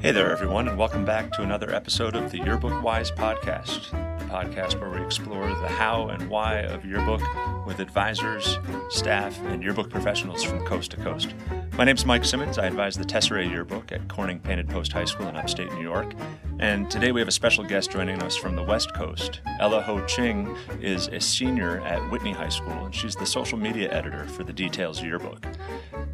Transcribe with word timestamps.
Hey 0.00 0.12
there, 0.12 0.32
everyone, 0.32 0.66
and 0.66 0.78
welcome 0.78 1.04
back 1.04 1.30
to 1.32 1.42
another 1.42 1.74
episode 1.74 2.16
of 2.16 2.30
the 2.30 2.38
Yearbook 2.38 2.82
Whys 2.82 3.10
podcast, 3.10 3.90
the 4.18 4.24
podcast 4.32 4.80
where 4.80 4.88
we 4.88 5.04
explore 5.04 5.46
the 5.46 5.68
how 5.68 6.08
and 6.08 6.30
why 6.30 6.60
of 6.60 6.86
yearbook 6.86 7.20
with 7.66 7.80
advisors, 7.80 8.58
staff, 8.88 9.38
and 9.48 9.62
yearbook 9.62 9.90
professionals 9.90 10.42
from 10.42 10.64
coast 10.64 10.92
to 10.92 10.96
coast. 10.96 11.34
My 11.80 11.86
name 11.86 11.96
is 11.96 12.04
Mike 12.04 12.26
Simmons. 12.26 12.58
I 12.58 12.66
advise 12.66 12.94
the 12.94 13.06
Tesserae 13.06 13.48
Yearbook 13.48 13.90
at 13.90 14.06
Corning 14.06 14.38
Painted 14.38 14.68
Post 14.68 14.92
High 14.92 15.06
School 15.06 15.28
in 15.28 15.36
upstate 15.36 15.72
New 15.72 15.80
York. 15.80 16.12
And 16.58 16.90
today 16.90 17.10
we 17.10 17.22
have 17.22 17.28
a 17.28 17.32
special 17.32 17.64
guest 17.64 17.90
joining 17.90 18.22
us 18.22 18.36
from 18.36 18.54
the 18.54 18.62
West 18.62 18.92
Coast. 18.92 19.40
Ella 19.60 19.80
Ho 19.80 20.04
Ching 20.04 20.54
is 20.82 21.08
a 21.08 21.18
senior 21.18 21.80
at 21.80 21.98
Whitney 22.10 22.32
High 22.32 22.50
School, 22.50 22.84
and 22.84 22.94
she's 22.94 23.16
the 23.16 23.24
social 23.24 23.56
media 23.56 23.90
editor 23.90 24.26
for 24.26 24.44
the 24.44 24.52
Details 24.52 25.02
Yearbook. 25.02 25.46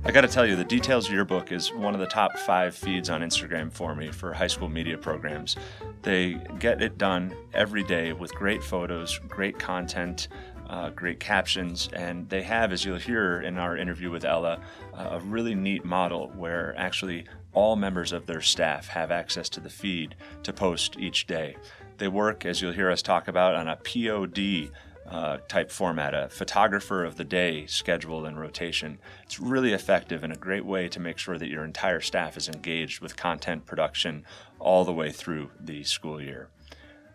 I 0.04 0.12
got 0.12 0.20
to 0.20 0.28
tell 0.28 0.46
you, 0.46 0.54
the 0.54 0.62
Details 0.62 1.10
Yearbook 1.10 1.50
is 1.50 1.72
one 1.72 1.94
of 1.94 2.00
the 2.00 2.06
top 2.06 2.38
five 2.38 2.72
feeds 2.72 3.10
on 3.10 3.22
Instagram 3.22 3.72
for 3.72 3.96
me 3.96 4.12
for 4.12 4.32
high 4.32 4.46
school 4.46 4.68
media 4.68 4.96
programs. 4.96 5.56
They 6.02 6.34
get 6.60 6.80
it 6.80 6.96
done 6.96 7.34
every 7.52 7.82
day 7.82 8.12
with 8.12 8.32
great 8.36 8.62
photos, 8.62 9.18
great 9.26 9.58
content, 9.58 10.28
uh, 10.68 10.90
great 10.90 11.20
captions, 11.20 11.88
and 11.92 12.28
they 12.28 12.42
have, 12.42 12.72
as 12.72 12.84
you'll 12.84 12.98
hear 12.98 13.40
in 13.40 13.58
our 13.58 13.76
interview 13.76 14.10
with 14.10 14.24
Ella, 14.24 14.60
uh, 14.94 15.08
a 15.12 15.20
really 15.20 15.54
neat 15.54 15.84
model 15.84 16.32
where 16.36 16.74
actually 16.76 17.24
all 17.52 17.76
members 17.76 18.12
of 18.12 18.26
their 18.26 18.40
staff 18.40 18.88
have 18.88 19.10
access 19.10 19.48
to 19.48 19.60
the 19.60 19.70
feed 19.70 20.14
to 20.42 20.52
post 20.52 20.98
each 20.98 21.26
day. 21.26 21.56
They 21.98 22.08
work, 22.08 22.44
as 22.44 22.60
you'll 22.60 22.72
hear 22.72 22.90
us 22.90 23.02
talk 23.02 23.28
about, 23.28 23.54
on 23.54 23.68
a 23.68 23.76
POD 23.76 24.70
uh, 25.08 25.38
type 25.48 25.70
format, 25.70 26.14
a 26.14 26.28
photographer 26.28 27.04
of 27.04 27.16
the 27.16 27.24
day 27.24 27.66
schedule 27.66 28.26
and 28.26 28.38
rotation. 28.38 28.98
It's 29.24 29.40
really 29.40 29.72
effective 29.72 30.24
and 30.24 30.32
a 30.32 30.36
great 30.36 30.64
way 30.64 30.88
to 30.88 31.00
make 31.00 31.18
sure 31.18 31.38
that 31.38 31.48
your 31.48 31.64
entire 31.64 32.00
staff 32.00 32.36
is 32.36 32.48
engaged 32.48 33.00
with 33.00 33.16
content 33.16 33.66
production 33.66 34.24
all 34.58 34.84
the 34.84 34.92
way 34.92 35.12
through 35.12 35.50
the 35.60 35.84
school 35.84 36.20
year. 36.20 36.48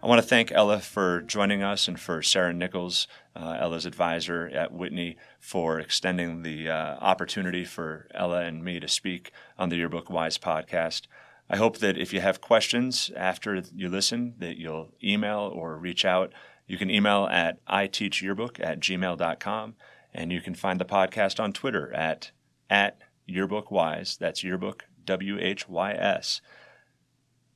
I 0.03 0.07
want 0.07 0.21
to 0.21 0.27
thank 0.27 0.51
Ella 0.51 0.79
for 0.79 1.21
joining 1.21 1.61
us 1.61 1.87
and 1.87 1.99
for 1.99 2.21
Sarah 2.21 2.53
Nichols, 2.53 3.07
uh, 3.35 3.57
Ella's 3.59 3.85
advisor 3.85 4.49
at 4.53 4.73
Whitney, 4.73 5.15
for 5.39 5.79
extending 5.79 6.41
the 6.41 6.69
uh, 6.69 6.97
opportunity 6.99 7.65
for 7.65 8.07
Ella 8.13 8.41
and 8.41 8.63
me 8.63 8.79
to 8.79 8.87
speak 8.87 9.31
on 9.59 9.69
the 9.69 9.75
Yearbook 9.75 10.09
Whys 10.09 10.37
podcast. 10.37 11.03
I 11.49 11.57
hope 11.57 11.77
that 11.77 11.97
if 11.97 12.13
you 12.13 12.21
have 12.21 12.41
questions 12.41 13.11
after 13.15 13.61
you 13.75 13.89
listen, 13.89 14.35
that 14.39 14.57
you'll 14.57 14.93
email 15.03 15.51
or 15.53 15.77
reach 15.77 16.03
out 16.03 16.33
you 16.71 16.77
can 16.77 16.89
email 16.89 17.27
at 17.29 17.63
iteachyearbook 17.65 18.57
at 18.61 18.79
gmail.com, 18.79 19.75
and 20.13 20.31
you 20.31 20.39
can 20.39 20.55
find 20.55 20.79
the 20.79 20.85
podcast 20.85 21.37
on 21.37 21.51
Twitter 21.51 21.93
at, 21.93 22.31
at 22.69 22.97
yearbookwhys. 23.29 24.17
That's 24.17 24.41
yearbook, 24.41 24.85
W 25.03 25.37
H 25.37 25.67
Y 25.67 25.91
S. 25.91 26.39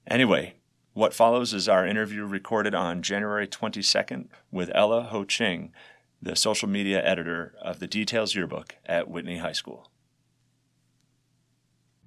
Anyway, 0.05 0.55
what 0.95 1.13
follows 1.13 1.53
is 1.53 1.67
our 1.67 1.85
interview 1.85 2.23
recorded 2.23 2.73
on 2.73 3.01
January 3.01 3.45
22nd 3.45 4.27
with 4.49 4.71
Ella 4.73 5.03
Ho 5.03 5.25
Ching, 5.25 5.73
the 6.21 6.37
social 6.37 6.69
media 6.69 7.05
editor 7.05 7.53
of 7.61 7.79
the 7.79 7.85
Details 7.85 8.33
Yearbook 8.33 8.77
at 8.85 9.09
Whitney 9.09 9.39
High 9.39 9.51
School. 9.51 9.91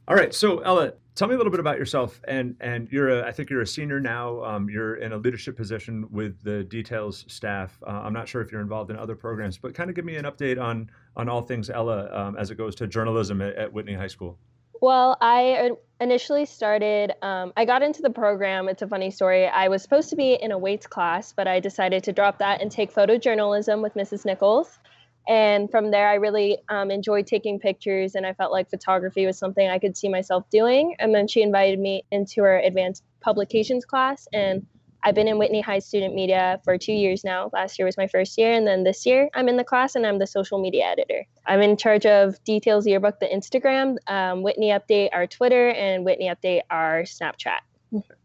All 0.09 0.17
right, 0.17 0.33
so 0.33 0.61
Ella, 0.61 0.95
tell 1.15 1.29
me 1.29 1.35
a 1.35 1.37
little 1.37 1.51
bit 1.51 1.61
about 1.61 1.77
yourself. 1.77 2.19
And 2.27 2.57
and 2.61 2.89
you're 2.91 3.11
a, 3.11 3.27
I 3.27 3.31
think 3.31 3.51
you're 3.51 3.61
a 3.61 3.67
senior 3.67 4.01
now. 4.01 4.43
Um, 4.43 4.71
you're 4.71 4.95
in 4.95 5.13
a 5.13 5.19
leadership 5.19 5.55
position 5.55 6.07
with 6.11 6.43
the 6.43 6.65
Details 6.65 7.27
staff. 7.29 7.79
Uh, 7.87 7.91
I'm 7.91 8.15
not 8.15 8.27
sure 8.27 8.41
if 8.41 8.51
you're 8.51 8.63
involved 8.63 8.91
in 8.91 8.97
other 8.97 9.15
programs, 9.15 9.59
but 9.59 9.75
kind 9.75 9.91
of 9.91 9.97
give 9.97 10.07
me 10.07 10.17
an 10.17 10.25
update 10.25 10.59
on 10.59 10.91
on 11.15 11.29
all 11.29 11.43
things 11.43 11.69
Ella 11.69 12.09
um, 12.11 12.39
as 12.39 12.51
it 12.51 12.55
goes 12.55 12.75
to 12.77 12.87
journalism 12.87 13.43
at, 13.43 13.55
at, 13.57 13.71
Whitney 13.71 13.93
High 13.93 14.07
School. 14.07 14.39
Well, 14.81 15.17
I 15.21 15.73
initially 16.01 16.47
started. 16.47 17.13
Um, 17.23 17.53
I 17.57 17.65
got 17.65 17.83
into 17.83 18.03
the 18.03 18.11
program. 18.11 18.69
It's 18.69 18.83
a 18.83 18.87
funny 18.87 19.11
story. 19.11 19.47
I 19.47 19.69
was 19.69 19.83
supposed 19.83 20.11
to 20.11 20.17
be 20.17 20.35
in 20.35 20.53
a 20.53 20.59
weights 20.59 20.87
class, 20.87 21.33
but 21.33 21.49
I 21.49 21.61
decided 21.61 22.05
to 22.05 22.13
drop 22.13 22.39
that 22.39 22.61
and 22.63 22.71
take 22.71 22.95
photojournalism 22.95 23.83
with 23.83 23.95
Mrs. 23.95 24.25
Nichols 24.25 24.79
and 25.29 25.71
from 25.71 25.91
there 25.91 26.09
i 26.09 26.15
really 26.15 26.59
um, 26.69 26.91
enjoyed 26.91 27.27
taking 27.27 27.61
pictures 27.61 28.15
and 28.15 28.27
i 28.27 28.33
felt 28.33 28.51
like 28.51 28.71
photography 28.71 29.27
was 29.27 29.39
something 29.39 29.69
i 29.69 29.79
could 29.79 29.97
see 29.97 30.09
myself 30.09 30.49
doing 30.51 30.97
and 30.99 31.15
then 31.15 31.29
she 31.29 31.43
invited 31.43 31.79
me 31.79 32.03
into 32.11 32.43
her 32.43 32.59
advanced 32.59 33.05
publications 33.21 33.85
class 33.85 34.27
and 34.33 34.67
i've 35.05 35.15
been 35.15 35.29
in 35.29 35.39
whitney 35.39 35.61
high 35.61 35.79
student 35.79 36.15
media 36.15 36.61
for 36.65 36.77
two 36.79 36.93
years 36.93 37.25
now 37.25 37.51
last 37.53 37.79
year 37.79 37.87
was 37.87 37.97
my 37.97 38.07
first 38.07 38.39
year 38.39 38.53
and 38.53 38.67
then 38.67 38.85
this 38.85 39.05
year 39.07 39.29
i'm 39.35 39.49
in 39.49 39.57
the 39.57 39.65
class 39.65 39.95
and 39.95 40.07
i'm 40.07 40.19
the 40.19 40.27
social 40.27 40.61
media 40.61 40.85
editor 40.85 41.25
i'm 41.47 41.61
in 41.61 41.77
charge 41.77 42.07
of 42.07 42.43
details 42.45 42.87
yearbook 42.87 43.19
the 43.21 43.27
instagram 43.27 43.97
um, 44.07 44.43
whitney 44.43 44.69
update 44.71 45.09
our 45.13 45.27
twitter 45.27 45.71
and 45.71 46.05
whitney 46.05 46.29
update 46.29 46.63
our 46.71 47.03
snapchat 47.03 47.61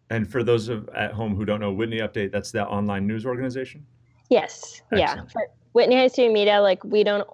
and 0.10 0.30
for 0.30 0.44
those 0.44 0.70
of 0.70 0.90
at 0.90 1.12
home 1.12 1.36
who 1.36 1.46
don't 1.46 1.60
know 1.60 1.72
whitney 1.72 2.00
update 2.00 2.32
that's 2.32 2.52
the 2.52 2.66
online 2.66 3.08
news 3.08 3.26
organization 3.26 3.86
yes 4.30 4.82
Excellent. 4.92 5.00
yeah 5.00 5.26
for, 5.32 5.48
Whitney 5.74 5.96
High 5.96 6.08
Student 6.08 6.34
Media, 6.34 6.62
like 6.62 6.84
we 6.84 7.04
don't 7.04 7.28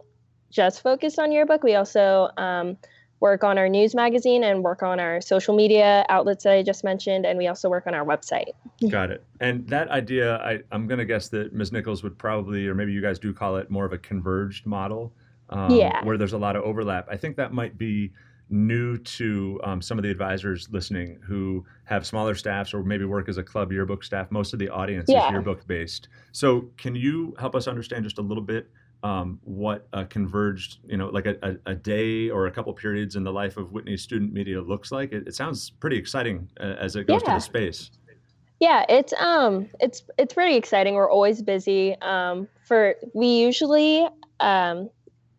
just 0.50 0.82
focus 0.82 1.20
on 1.20 1.32
yearbook. 1.32 1.64
We 1.64 1.76
also 1.76 2.30
um, 2.38 2.78
work 3.20 3.44
on 3.44 3.58
our 3.58 3.68
news 3.68 3.94
magazine 3.94 4.44
and 4.44 4.64
work 4.64 4.82
on 4.82 5.00
our 5.00 5.20
social 5.22 5.56
media 5.56 6.06
outlets 6.10 6.44
that 6.44 6.54
I 6.54 6.64
just 6.64 6.84
mentioned, 6.84 7.26
and 7.26 7.38
we 7.38 7.48
also 7.48 7.70
work 7.70 7.86
on 7.86 7.94
our 7.94 8.06
website. 8.06 8.54
Got 8.90 9.12
it. 9.12 9.26
And 9.40 9.68
that 9.68 9.90
idea, 9.90 10.38
I, 10.38 10.60
am 10.72 10.88
going 10.88 11.00
to 11.00 11.06
guess 11.06 11.30
that 11.30 11.54
Ms. 11.54 11.72
Nichols 11.72 12.04
would 12.04 12.18
probably, 12.18 12.68
or 12.68 12.76
maybe 12.76 12.94
you 12.94 13.02
guys 13.02 13.20
do 13.20 13.34
call 13.34 13.58
it 13.58 13.70
more 13.70 13.86
of 13.86 13.94
a 13.94 13.98
converged 13.98 14.66
model, 14.66 15.14
um, 15.50 15.72
yeah. 15.72 16.04
where 16.04 16.18
there's 16.18 16.34
a 16.34 16.38
lot 16.38 16.56
of 16.56 16.64
overlap. 16.64 17.08
I 17.10 17.18
think 17.18 17.36
that 17.38 17.54
might 17.54 17.78
be 17.78 18.12
new 18.52 18.98
to 18.98 19.60
um, 19.64 19.82
some 19.82 20.00
of 20.00 20.04
the 20.04 20.10
advisors 20.10 20.68
listening 20.72 21.20
who 21.24 21.64
have 21.84 22.06
smaller 22.06 22.34
staffs 22.34 22.74
or 22.74 22.84
maybe 22.84 23.06
work 23.06 23.30
as 23.30 23.38
a 23.38 23.44
club 23.44 23.72
yearbook 23.72 24.04
staff. 24.04 24.32
Most 24.32 24.54
of 24.54 24.60
the 24.60 24.70
audience 24.70 25.06
yeah. 25.08 25.28
is 25.28 25.32
yearbook 25.32 25.68
based. 25.68 26.08
So, 26.32 26.70
can 26.78 26.96
you 26.96 27.36
help 27.38 27.56
us 27.56 27.68
understand 27.68 28.06
just 28.06 28.18
a 28.18 28.22
little 28.22 28.44
bit 28.44 28.70
um, 29.04 29.40
what 29.44 29.88
a 29.94 30.06
converged, 30.06 30.80
you 30.86 30.98
know, 30.98 31.08
like 31.08 31.26
a, 31.26 31.36
a, 31.42 31.72
a, 31.72 31.76
day 31.76 32.30
or 32.30 32.48
a 32.48 32.52
couple 32.52 32.74
periods 32.74 33.16
in 33.16 33.24
the 33.24 33.32
life 33.32 33.56
of 33.56 33.72
Whitney 33.72 33.96
student 33.96 34.34
media 34.34 34.62
looks 34.62 34.92
like? 34.92 35.14
It, 35.14 35.28
it 35.28 35.36
sounds 35.36 35.70
pretty 35.70 35.98
exciting 35.98 36.50
uh, 36.60 36.76
as 36.80 36.96
it 36.96 37.08
goes 37.08 37.22
yeah. 37.22 37.30
to 37.30 37.36
the 37.36 37.40
space. 37.40 37.92
Yeah, 38.60 38.86
it's 38.90 39.14
um, 39.14 39.70
it's 39.80 40.04
it's 40.18 40.34
pretty 40.34 40.58
exciting. 40.58 40.96
We're 40.96 41.10
always 41.10 41.42
busy. 41.42 41.96
Um, 42.02 42.48
for 42.66 42.96
we 43.14 43.28
usually 43.28 44.06
um, 44.42 44.90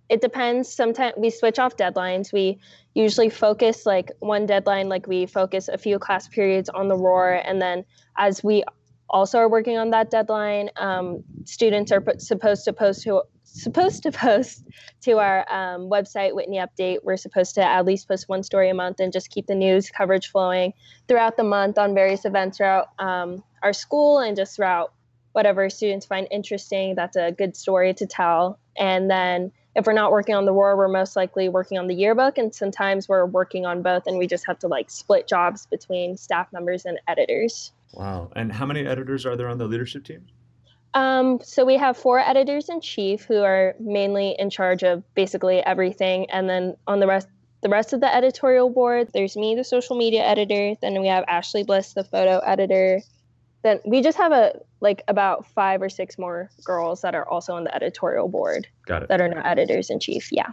it 0.09 0.22
depends. 0.22 0.72
Sometimes 0.72 1.15
we 1.19 1.28
switch 1.28 1.59
off 1.59 1.76
deadlines. 1.76 2.32
We 2.32 2.59
usually 2.94 3.28
focus 3.28 3.84
like 3.84 4.10
one 4.20 4.47
deadline, 4.47 4.88
like 4.88 5.06
we 5.06 5.26
focus 5.26 5.69
a 5.69 5.76
few 5.76 5.99
class 5.99 6.28
periods 6.28 6.70
on 6.70 6.88
the 6.88 6.97
roar, 6.97 7.43
and 7.44 7.60
then 7.60 7.84
as 8.16 8.43
we 8.43 8.65
also 9.10 9.38
are 9.38 9.48
working 9.48 9.76
on 9.76 9.91
that 9.91 10.10
deadline, 10.10 10.71
um, 10.76 11.22
students 11.44 11.93
are 11.93 12.03
supposed 12.19 12.65
to 12.65 12.72
post 12.72 13.03
to 13.03 13.22
supposed 13.44 14.04
to 14.04 14.12
post 14.26 14.65
to 15.03 15.19
our 15.19 15.41
um, 15.53 15.91
website 15.91 16.34
Whitney 16.34 16.59
Update. 16.59 16.98
We're 17.03 17.16
supposed 17.16 17.54
to 17.56 17.65
at 17.65 17.84
least 17.84 18.09
post 18.09 18.28
one 18.28 18.43
story 18.43 18.70
a 18.70 18.75
month 18.75 19.00
and 19.00 19.12
just 19.12 19.31
keep 19.31 19.47
the 19.47 19.54
news 19.54 19.91
coverage 19.91 20.28
flowing 20.28 20.72
throughout 21.09 21.37
the 21.37 21.44
month 21.44 21.78
on 21.78 21.94
various 21.94 22.25
events 22.25 22.59
throughout 22.59 22.88
um, 22.99 23.43
our 23.62 23.72
school 23.72 24.19
and 24.19 24.37
just 24.37 24.56
throughout 24.56 24.93
whatever 25.32 25.69
students 25.70 26.06
find 26.06 26.26
interesting. 26.31 26.94
That's 26.94 27.16
a 27.16 27.32
good 27.32 27.56
story 27.56 27.94
to 27.94 28.06
tell, 28.06 28.59
and 28.76 29.10
then 29.10 29.53
if 29.76 29.87
we're 29.87 29.93
not 29.93 30.10
working 30.10 30.34
on 30.34 30.47
the 30.47 30.53
roar, 30.53 30.76
we're 30.76 30.88
most 30.88 31.15
likely 31.15 31.49
working 31.49 31.78
on 31.78 31.87
the 31.87 31.94
yearbook. 31.94 32.38
And 32.38 32.54
sometimes 32.54 33.09
we're 33.09 33.26
working 33.26 33.66
on 33.66 33.82
both 33.82 34.06
and 34.06 34.19
we 34.19 34.26
just 34.26 34.44
have 34.47 34.59
to 34.60 34.69
like 34.69 34.91
split 34.91 35.28
jobs 35.28 35.66
between 35.66 36.16
staff 36.16 36.49
members 36.53 36.84
and 36.84 36.99
editors. 37.06 37.72
Wow. 37.92 38.30
And 38.36 38.52
how 38.52 38.66
many 38.66 38.86
editors 38.86 39.26
are 39.26 39.36
there 39.36 39.48
on 39.48 39.58
the 39.58 39.66
leadership 39.66 40.04
team? 40.04 40.26
Um, 40.94 41.38
so 41.42 41.64
we 41.64 41.76
have 41.76 41.96
four 41.96 42.19
editors 42.19 42.69
in 42.69 42.81
chief 42.81 43.25
who 43.25 43.42
are 43.42 43.75
mainly 43.78 44.34
in 44.38 44.50
charge 44.50 44.82
of 44.82 45.02
basically 45.14 45.58
everything. 45.60 46.28
And 46.31 46.48
then 46.48 46.76
on 46.87 47.00
the 47.00 47.06
rest, 47.06 47.28
the 47.62 47.69
rest 47.69 47.92
of 47.92 48.00
the 48.00 48.12
editorial 48.12 48.70
board, 48.70 49.08
there's 49.12 49.37
me, 49.37 49.54
the 49.54 49.64
social 49.64 49.96
media 49.96 50.22
editor. 50.22 50.75
Then 50.81 51.00
we 51.00 51.08
have 51.08 51.25
Ashley 51.28 51.62
Bliss, 51.62 51.92
the 51.94 52.04
photo 52.04 52.38
editor 52.38 53.00
then 53.62 53.81
we 53.84 54.02
just 54.02 54.16
have 54.16 54.32
a 54.32 54.58
like 54.81 55.02
about 55.08 55.46
five 55.46 55.82
or 55.82 55.88
six 55.88 56.19
more 56.19 56.50
girls 56.64 57.02
that 57.02 57.14
are 57.14 57.28
also 57.28 57.54
on 57.54 57.64
the 57.64 57.75
editorial 57.75 58.28
board 58.28 58.66
Got 58.86 59.02
it. 59.02 59.08
that 59.08 59.20
are 59.20 59.28
not 59.28 59.44
editors 59.46 59.90
in 59.90 60.00
chief 60.00 60.31
yeah 60.32 60.50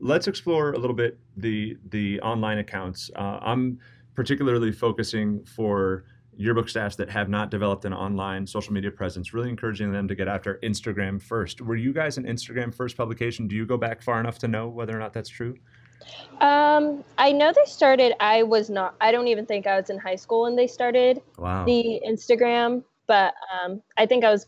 let's 0.00 0.26
explore 0.26 0.72
a 0.72 0.78
little 0.78 0.96
bit 0.96 1.18
the 1.36 1.76
the 1.90 2.20
online 2.20 2.58
accounts 2.58 3.10
uh, 3.16 3.38
i'm 3.42 3.78
particularly 4.14 4.72
focusing 4.72 5.44
for 5.44 6.04
yearbook 6.40 6.68
staffs 6.68 6.96
that 6.96 7.10
have 7.10 7.28
not 7.28 7.50
developed 7.50 7.84
an 7.84 7.92
online 7.92 8.46
social 8.46 8.72
media 8.72 8.90
presence 8.90 9.34
really 9.34 9.48
encouraging 9.48 9.92
them 9.92 10.08
to 10.08 10.14
get 10.14 10.26
after 10.26 10.58
instagram 10.62 11.20
first 11.20 11.60
were 11.60 11.76
you 11.76 11.92
guys 11.92 12.16
an 12.16 12.24
instagram 12.24 12.74
first 12.74 12.96
publication 12.96 13.46
do 13.46 13.54
you 13.54 13.66
go 13.66 13.76
back 13.76 14.00
far 14.00 14.18
enough 14.20 14.38
to 14.38 14.48
know 14.48 14.66
whether 14.66 14.96
or 14.96 14.98
not 14.98 15.12
that's 15.12 15.28
true 15.28 15.54
um, 16.40 17.04
I 17.18 17.32
know 17.32 17.52
they 17.52 17.70
started. 17.70 18.14
I 18.20 18.42
was 18.42 18.70
not. 18.70 18.94
I 19.00 19.12
don't 19.12 19.28
even 19.28 19.44
think 19.46 19.66
I 19.66 19.78
was 19.78 19.90
in 19.90 19.98
high 19.98 20.16
school 20.16 20.42
when 20.42 20.56
they 20.56 20.66
started 20.66 21.20
wow. 21.36 21.64
the 21.64 22.00
Instagram. 22.06 22.82
But 23.06 23.34
um, 23.52 23.82
I 23.98 24.06
think 24.06 24.24
I 24.24 24.30
was. 24.30 24.46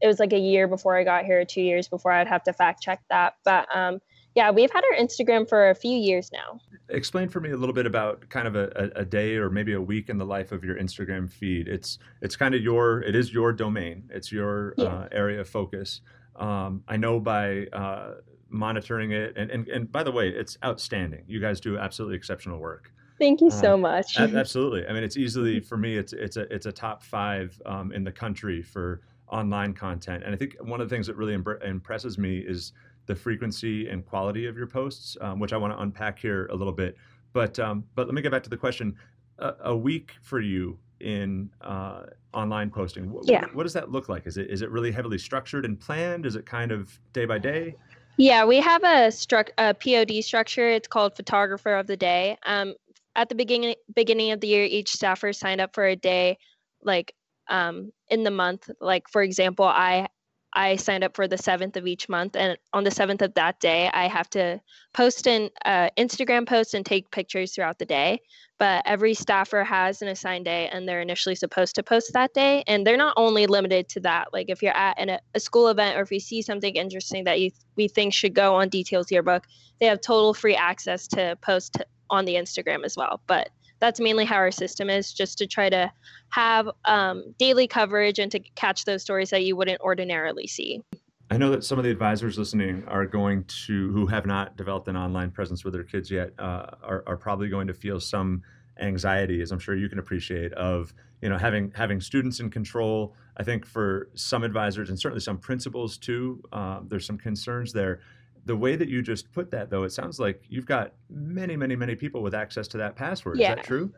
It 0.00 0.06
was 0.06 0.18
like 0.18 0.32
a 0.32 0.38
year 0.38 0.68
before 0.68 0.96
I 0.96 1.04
got 1.04 1.24
here, 1.24 1.44
two 1.44 1.62
years 1.62 1.88
before 1.88 2.12
I'd 2.12 2.26
have 2.26 2.44
to 2.44 2.52
fact 2.52 2.82
check 2.82 3.02
that. 3.10 3.34
But 3.44 3.66
um, 3.74 4.00
yeah, 4.34 4.50
we've 4.50 4.70
had 4.70 4.84
our 4.84 4.98
Instagram 4.98 5.48
for 5.48 5.70
a 5.70 5.74
few 5.74 5.96
years 5.96 6.30
now. 6.32 6.60
Explain 6.88 7.28
for 7.28 7.40
me 7.40 7.50
a 7.50 7.56
little 7.56 7.74
bit 7.74 7.86
about 7.86 8.28
kind 8.28 8.46
of 8.46 8.54
a, 8.54 8.90
a, 8.96 9.04
day 9.04 9.36
or 9.36 9.50
maybe 9.50 9.72
a 9.72 9.80
week 9.80 10.08
in 10.08 10.18
the 10.18 10.24
life 10.24 10.52
of 10.52 10.64
your 10.64 10.76
Instagram 10.76 11.30
feed. 11.30 11.68
It's 11.68 11.98
it's 12.22 12.36
kind 12.36 12.54
of 12.54 12.62
your 12.62 13.02
it 13.02 13.14
is 13.14 13.32
your 13.32 13.52
domain. 13.52 14.08
It's 14.12 14.30
your 14.30 14.74
yeah. 14.76 14.84
uh, 14.84 15.08
area 15.12 15.40
of 15.40 15.48
focus. 15.48 16.00
Um, 16.36 16.82
I 16.86 16.96
know 16.96 17.18
by 17.18 17.66
uh, 17.72 18.14
monitoring 18.48 19.12
it, 19.12 19.36
and, 19.36 19.50
and 19.50 19.68
and 19.68 19.90
by 19.90 20.02
the 20.02 20.12
way, 20.12 20.28
it's 20.28 20.58
outstanding. 20.64 21.24
You 21.26 21.40
guys 21.40 21.60
do 21.60 21.78
absolutely 21.78 22.16
exceptional 22.16 22.58
work. 22.58 22.92
Thank 23.18 23.40
you 23.40 23.50
so 23.50 23.74
um, 23.74 23.80
much. 23.80 24.16
absolutely. 24.18 24.86
I 24.86 24.92
mean, 24.92 25.02
it's 25.02 25.16
easily 25.16 25.60
for 25.60 25.76
me. 25.76 25.96
It's 25.96 26.12
it's 26.12 26.36
a 26.36 26.52
it's 26.54 26.66
a 26.66 26.72
top 26.72 27.02
five 27.02 27.60
um, 27.66 27.92
in 27.92 28.04
the 28.04 28.12
country 28.12 28.62
for 28.62 29.00
online 29.28 29.72
content, 29.72 30.22
and 30.24 30.34
I 30.34 30.38
think 30.38 30.56
one 30.60 30.80
of 30.80 30.88
the 30.88 30.94
things 30.94 31.06
that 31.06 31.16
really 31.16 31.34
impresses 31.34 32.18
me 32.18 32.38
is 32.38 32.72
the 33.06 33.14
frequency 33.14 33.88
and 33.88 34.04
quality 34.04 34.46
of 34.46 34.56
your 34.56 34.66
posts, 34.66 35.16
um, 35.20 35.38
which 35.38 35.52
I 35.52 35.56
want 35.56 35.72
to 35.72 35.80
unpack 35.80 36.18
here 36.18 36.46
a 36.46 36.54
little 36.54 36.72
bit. 36.72 36.96
But 37.32 37.58
um, 37.58 37.84
but 37.94 38.06
let 38.06 38.14
me 38.14 38.22
get 38.22 38.32
back 38.32 38.42
to 38.44 38.50
the 38.50 38.56
question. 38.56 38.96
A, 39.38 39.54
a 39.64 39.76
week 39.76 40.12
for 40.22 40.40
you 40.40 40.78
in 41.00 41.50
uh, 41.60 42.04
online 42.32 42.70
posting. 42.70 43.10
What, 43.10 43.28
yeah. 43.28 43.44
What 43.52 43.64
does 43.64 43.72
that 43.74 43.90
look 43.90 44.08
like? 44.08 44.26
Is 44.26 44.36
it 44.36 44.50
is 44.50 44.62
it 44.62 44.70
really 44.70 44.90
heavily 44.90 45.18
structured 45.18 45.64
and 45.64 45.78
planned? 45.78 46.26
Is 46.26 46.36
it 46.36 46.46
kind 46.46 46.72
of 46.72 46.98
day 47.12 47.24
by 47.24 47.38
day? 47.38 47.74
Yeah, 48.16 48.46
we 48.46 48.60
have 48.60 48.82
a, 48.82 49.12
a 49.58 49.74
POD 49.74 50.24
structure. 50.24 50.68
It's 50.70 50.88
called 50.88 51.16
Photographer 51.16 51.74
of 51.74 51.86
the 51.86 51.98
Day. 51.98 52.38
Um, 52.46 52.74
at 53.14 53.28
the 53.28 53.34
beginning 53.34 53.74
beginning 53.94 54.32
of 54.32 54.40
the 54.40 54.48
year, 54.48 54.64
each 54.64 54.90
staffer 54.90 55.32
signed 55.32 55.60
up 55.60 55.74
for 55.74 55.84
a 55.86 55.96
day, 55.96 56.38
like 56.82 57.14
um, 57.48 57.92
in 58.08 58.24
the 58.24 58.30
month. 58.30 58.70
Like 58.80 59.08
for 59.08 59.22
example, 59.22 59.66
I 59.66 60.08
I 60.56 60.76
signed 60.76 61.04
up 61.04 61.14
for 61.14 61.28
the 61.28 61.36
seventh 61.36 61.76
of 61.76 61.86
each 61.86 62.08
month, 62.08 62.34
and 62.34 62.56
on 62.72 62.82
the 62.82 62.90
seventh 62.90 63.20
of 63.20 63.34
that 63.34 63.60
day, 63.60 63.90
I 63.92 64.08
have 64.08 64.30
to 64.30 64.58
post 64.94 65.28
an 65.28 65.50
uh, 65.66 65.90
Instagram 65.98 66.48
post 66.48 66.72
and 66.72 66.84
take 66.84 67.10
pictures 67.10 67.54
throughout 67.54 67.78
the 67.78 67.84
day. 67.84 68.22
But 68.58 68.82
every 68.86 69.12
staffer 69.12 69.62
has 69.64 70.00
an 70.00 70.08
assigned 70.08 70.46
day, 70.46 70.70
and 70.72 70.88
they're 70.88 71.02
initially 71.02 71.34
supposed 71.34 71.74
to 71.74 71.82
post 71.82 72.14
that 72.14 72.32
day. 72.32 72.64
And 72.66 72.86
they're 72.86 72.96
not 72.96 73.12
only 73.18 73.46
limited 73.46 73.90
to 73.90 74.00
that. 74.00 74.32
Like 74.32 74.48
if 74.48 74.62
you're 74.62 74.74
at 74.74 74.98
an, 74.98 75.18
a 75.34 75.40
school 75.40 75.68
event, 75.68 75.98
or 75.98 76.00
if 76.00 76.10
you 76.10 76.20
see 76.20 76.40
something 76.40 76.74
interesting 76.74 77.24
that 77.24 77.38
you 77.38 77.50
we 77.76 77.86
think 77.86 78.14
should 78.14 78.32
go 78.32 78.54
on 78.54 78.70
Details 78.70 79.12
Yearbook, 79.12 79.44
they 79.78 79.86
have 79.86 80.00
total 80.00 80.32
free 80.32 80.56
access 80.56 81.06
to 81.08 81.36
post 81.42 81.76
on 82.08 82.24
the 82.24 82.36
Instagram 82.36 82.82
as 82.82 82.96
well. 82.96 83.20
But 83.26 83.50
that's 83.78 84.00
mainly 84.00 84.24
how 84.24 84.36
our 84.36 84.50
system 84.50 84.90
is 84.90 85.12
just 85.12 85.38
to 85.38 85.46
try 85.46 85.68
to 85.68 85.92
have 86.30 86.68
um, 86.84 87.34
daily 87.38 87.66
coverage 87.66 88.18
and 88.18 88.30
to 88.32 88.40
catch 88.54 88.84
those 88.84 89.02
stories 89.02 89.30
that 89.30 89.44
you 89.44 89.56
wouldn't 89.56 89.80
ordinarily 89.80 90.46
see. 90.46 90.82
I 91.30 91.38
know 91.38 91.50
that 91.50 91.64
some 91.64 91.78
of 91.78 91.84
the 91.84 91.90
advisors 91.90 92.38
listening 92.38 92.84
are 92.86 93.04
going 93.04 93.44
to, 93.66 93.90
who 93.90 94.06
have 94.06 94.26
not 94.26 94.56
developed 94.56 94.86
an 94.88 94.96
online 94.96 95.30
presence 95.32 95.64
with 95.64 95.74
their 95.74 95.82
kids 95.82 96.10
yet, 96.10 96.32
uh, 96.38 96.66
are, 96.82 97.02
are 97.06 97.16
probably 97.16 97.48
going 97.48 97.66
to 97.66 97.74
feel 97.74 97.98
some 97.98 98.42
anxiety, 98.78 99.42
as 99.42 99.50
I'm 99.50 99.58
sure 99.58 99.74
you 99.74 99.88
can 99.88 99.98
appreciate, 99.98 100.52
of 100.52 100.94
you 101.22 101.28
know 101.28 101.38
having 101.38 101.72
having 101.74 102.00
students 102.00 102.40
in 102.40 102.50
control. 102.50 103.14
I 103.38 103.42
think 103.42 103.66
for 103.66 104.08
some 104.14 104.44
advisors 104.44 104.88
and 104.88 104.98
certainly 104.98 105.20
some 105.20 105.38
principals 105.38 105.98
too, 105.98 106.42
uh, 106.52 106.80
there's 106.86 107.06
some 107.06 107.18
concerns 107.18 107.72
there 107.72 108.00
the 108.46 108.56
way 108.56 108.76
that 108.76 108.88
you 108.88 109.02
just 109.02 109.30
put 109.32 109.50
that 109.50 109.68
though 109.68 109.82
it 109.82 109.90
sounds 109.90 110.18
like 110.18 110.42
you've 110.48 110.66
got 110.66 110.92
many 111.10 111.56
many 111.56 111.76
many 111.76 111.94
people 111.94 112.22
with 112.22 112.34
access 112.34 112.66
to 112.68 112.78
that 112.78 112.96
password. 112.96 113.38
Yeah. 113.38 113.50
is 113.50 113.56
that 113.56 113.64
true? 113.64 113.92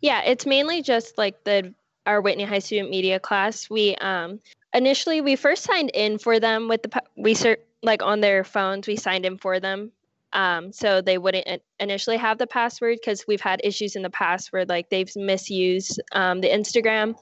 Yeah 0.00 0.22
it's 0.22 0.46
mainly 0.46 0.82
just 0.82 1.16
like 1.16 1.44
the 1.44 1.72
our 2.06 2.20
whitney 2.20 2.44
high 2.44 2.58
student 2.58 2.90
media 2.90 3.20
class. 3.20 3.70
We 3.70 3.94
um 3.96 4.40
initially 4.74 5.20
we 5.20 5.36
first 5.36 5.62
signed 5.62 5.90
in 5.94 6.18
for 6.18 6.40
them 6.40 6.68
with 6.68 6.82
the 6.82 7.02
we 7.16 7.36
like 7.82 8.02
on 8.02 8.20
their 8.20 8.44
phones 8.44 8.86
we 8.86 8.96
signed 8.96 9.26
in 9.26 9.38
for 9.38 9.60
them 9.60 9.92
um, 10.34 10.72
so 10.72 11.02
they 11.02 11.18
wouldn't 11.18 11.46
initially 11.78 12.16
have 12.16 12.38
the 12.38 12.46
password 12.46 12.98
because 13.00 13.26
we've 13.28 13.40
had 13.40 13.60
issues 13.62 13.96
in 13.96 14.02
the 14.02 14.08
past 14.08 14.50
where 14.50 14.64
like 14.64 14.88
they've 14.88 15.14
misused 15.14 16.00
um, 16.12 16.40
the 16.40 16.48
instagram 16.48 17.14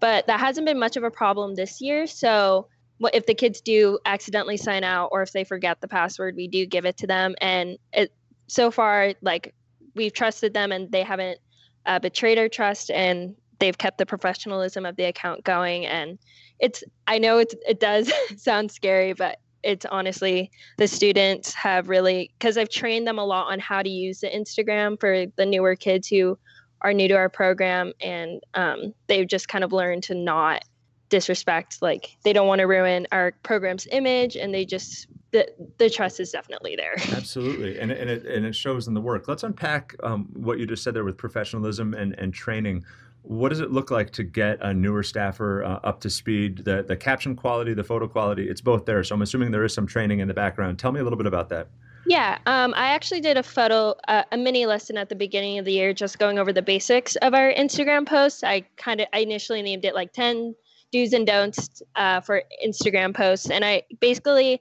but 0.00 0.26
that 0.26 0.40
hasn't 0.40 0.66
been 0.66 0.78
much 0.78 0.96
of 0.96 1.04
a 1.04 1.10
problem 1.10 1.54
this 1.54 1.80
year 1.80 2.06
so 2.06 2.66
if 3.00 3.26
the 3.26 3.34
kids 3.34 3.60
do 3.60 3.98
accidentally 4.06 4.56
sign 4.56 4.84
out 4.84 5.10
or 5.12 5.22
if 5.22 5.32
they 5.32 5.44
forget 5.44 5.80
the 5.80 5.88
password, 5.88 6.36
we 6.36 6.48
do 6.48 6.66
give 6.66 6.86
it 6.86 6.96
to 6.98 7.06
them. 7.06 7.34
And 7.40 7.78
it 7.92 8.12
so 8.46 8.70
far, 8.70 9.14
like 9.22 9.54
we've 9.94 10.12
trusted 10.12 10.54
them 10.54 10.72
and 10.72 10.90
they 10.90 11.02
haven't 11.02 11.38
uh, 11.84 11.98
betrayed 11.98 12.38
our 12.38 12.48
trust 12.48 12.90
and 12.90 13.34
they've 13.58 13.76
kept 13.76 13.98
the 13.98 14.06
professionalism 14.06 14.86
of 14.86 14.96
the 14.96 15.04
account 15.04 15.44
going. 15.44 15.86
And 15.86 16.18
it's 16.58 16.82
I 17.06 17.18
know 17.18 17.38
it's 17.38 17.54
it 17.66 17.80
does 17.80 18.12
sound 18.36 18.70
scary, 18.70 19.12
but 19.12 19.38
it's 19.62 19.84
honestly 19.86 20.50
the 20.78 20.86
students 20.86 21.52
have 21.54 21.88
really 21.88 22.30
because 22.38 22.56
I've 22.56 22.68
trained 22.68 23.06
them 23.06 23.18
a 23.18 23.24
lot 23.24 23.50
on 23.50 23.58
how 23.58 23.82
to 23.82 23.88
use 23.88 24.20
the 24.20 24.28
Instagram 24.28 24.98
for 24.98 25.26
the 25.36 25.44
newer 25.46 25.74
kids 25.74 26.08
who 26.08 26.38
are 26.82 26.92
new 26.92 27.08
to 27.08 27.14
our 27.14 27.28
program 27.28 27.92
and 28.00 28.40
um, 28.54 28.94
they've 29.08 29.26
just 29.26 29.48
kind 29.48 29.64
of 29.64 29.72
learned 29.72 30.04
to 30.04 30.14
not 30.14 30.62
disrespect 31.08 31.78
like 31.80 32.16
they 32.24 32.32
don't 32.32 32.48
want 32.48 32.60
to 32.60 32.64
ruin 32.64 33.06
our 33.12 33.32
program's 33.42 33.86
image 33.92 34.36
and 34.36 34.52
they 34.52 34.64
just 34.64 35.06
the 35.32 35.46
the 35.78 35.90
trust 35.90 36.20
is 36.20 36.30
definitely 36.30 36.76
there. 36.76 36.94
Absolutely 37.16 37.78
and, 37.78 37.90
and 37.90 38.10
it 38.10 38.24
and 38.26 38.44
it 38.46 38.54
shows 38.54 38.88
in 38.88 38.94
the 38.94 39.00
work. 39.00 39.28
Let's 39.28 39.42
unpack 39.42 39.94
um, 40.02 40.28
what 40.34 40.58
you 40.58 40.66
just 40.66 40.82
said 40.82 40.94
there 40.94 41.04
with 41.04 41.16
professionalism 41.16 41.94
and 41.94 42.14
and 42.18 42.32
training. 42.32 42.84
What 43.22 43.48
does 43.48 43.58
it 43.60 43.72
look 43.72 43.90
like 43.90 44.10
to 44.12 44.22
get 44.22 44.58
a 44.62 44.72
newer 44.72 45.02
staffer 45.02 45.64
uh, 45.64 45.80
up 45.82 46.00
to 46.00 46.10
speed? 46.10 46.64
The 46.64 46.84
the 46.86 46.96
caption 46.96 47.36
quality 47.36 47.74
the 47.74 47.84
photo 47.84 48.08
quality 48.08 48.48
it's 48.48 48.60
both 48.60 48.86
there 48.86 49.02
so 49.02 49.14
i'm 49.14 49.22
assuming 49.22 49.50
there 49.50 49.64
is 49.64 49.74
some 49.74 49.86
training 49.86 50.20
in 50.20 50.28
the 50.28 50.34
background. 50.34 50.78
Tell 50.78 50.92
me 50.92 51.00
a 51.00 51.02
little 51.02 51.18
bit 51.18 51.26
about 51.26 51.48
that. 51.50 51.68
Yeah, 52.08 52.38
um, 52.46 52.72
I 52.76 52.90
actually 52.90 53.20
did 53.20 53.36
a 53.36 53.42
photo, 53.42 53.96
uh, 54.06 54.22
a 54.30 54.36
mini 54.36 54.64
lesson 54.64 54.96
at 54.96 55.08
the 55.08 55.16
beginning 55.16 55.58
of 55.58 55.64
the 55.64 55.72
year, 55.72 55.92
just 55.92 56.20
going 56.20 56.38
over 56.38 56.52
the 56.52 56.62
basics 56.62 57.16
of 57.16 57.34
our 57.34 57.52
Instagram 57.52 58.06
posts. 58.06 58.44
I 58.44 58.60
kind 58.76 59.00
of, 59.00 59.08
I 59.12 59.18
initially 59.18 59.60
named 59.60 59.84
it 59.84 59.92
like 59.92 60.12
10 60.12 60.54
do's 60.96 61.12
and 61.12 61.26
don'ts 61.26 61.82
uh, 61.94 62.20
for 62.20 62.42
Instagram 62.64 63.14
posts, 63.14 63.50
and 63.50 63.64
I 63.64 63.82
basically 64.00 64.60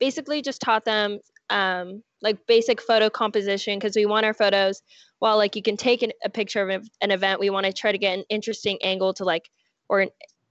basically 0.00 0.42
just 0.42 0.60
taught 0.60 0.84
them 0.84 1.18
um, 1.50 2.02
like 2.22 2.46
basic 2.46 2.80
photo 2.80 3.10
composition 3.10 3.78
because 3.78 3.96
we 3.96 4.06
want 4.06 4.26
our 4.26 4.34
photos 4.34 4.82
while 5.18 5.36
like 5.36 5.56
you 5.56 5.62
can 5.62 5.76
take 5.76 6.02
an, 6.02 6.12
a 6.24 6.28
picture 6.28 6.68
of 6.68 6.88
an 7.00 7.10
event 7.10 7.40
we 7.40 7.50
want 7.50 7.66
to 7.66 7.72
try 7.72 7.90
to 7.90 7.98
get 7.98 8.16
an 8.16 8.24
interesting 8.28 8.78
angle 8.82 9.12
to 9.14 9.24
like 9.24 9.48
or 9.88 10.06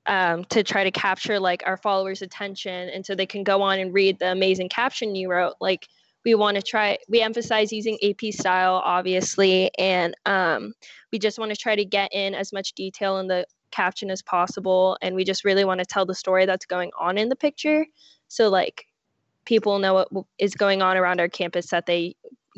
um, 0.06 0.46
to 0.46 0.64
try 0.64 0.84
to 0.84 0.92
capture 0.92 1.40
like 1.40 1.64
our 1.66 1.78
followers 1.78 2.22
attention 2.22 2.90
and 2.90 3.06
so 3.06 3.14
they 3.14 3.26
can 3.26 3.44
go 3.44 3.62
on 3.62 3.80
and 3.80 3.94
read 3.94 4.20
the 4.20 4.32
amazing 4.32 4.70
caption 4.70 5.16
you 5.16 5.30
wrote. 5.30 5.56
Like 5.60 5.88
we 6.26 6.34
want 6.36 6.56
to 6.56 6.64
try 6.64 6.98
we 7.10 7.22
emphasize 7.22 7.72
using 7.72 7.98
ap 8.04 8.34
style 8.34 8.82
obviously 8.84 9.70
and 9.78 10.16
um, 10.26 10.74
we 11.12 11.20
just 11.20 11.40
want 11.40 11.52
to 11.52 11.58
try 11.58 11.76
to 11.76 11.86
get 11.86 12.10
in 12.14 12.34
as 12.34 12.54
much 12.54 12.74
detail 12.74 13.18
in 13.18 13.28
the 13.28 13.46
caption 13.72 14.10
as 14.10 14.22
possible 14.22 14.98
and 15.02 15.16
we 15.16 15.24
just 15.24 15.44
really 15.44 15.66
want 15.66 15.80
to 15.80 15.86
tell 15.86 16.06
the 16.06 16.16
story 16.16 16.46
that's 16.46 16.66
going 16.66 16.92
on 17.00 17.18
in 17.18 17.30
the 17.30 17.36
picture. 17.36 17.86
So 18.28 18.50
like 18.50 18.86
people 19.46 19.80
know 19.80 20.06
what 20.10 20.26
is 20.38 20.56
going 20.56 20.82
on 20.82 20.98
around 20.98 21.20
our 21.20 21.30
campus 21.30 21.68
that 21.68 21.86
they 21.86 22.16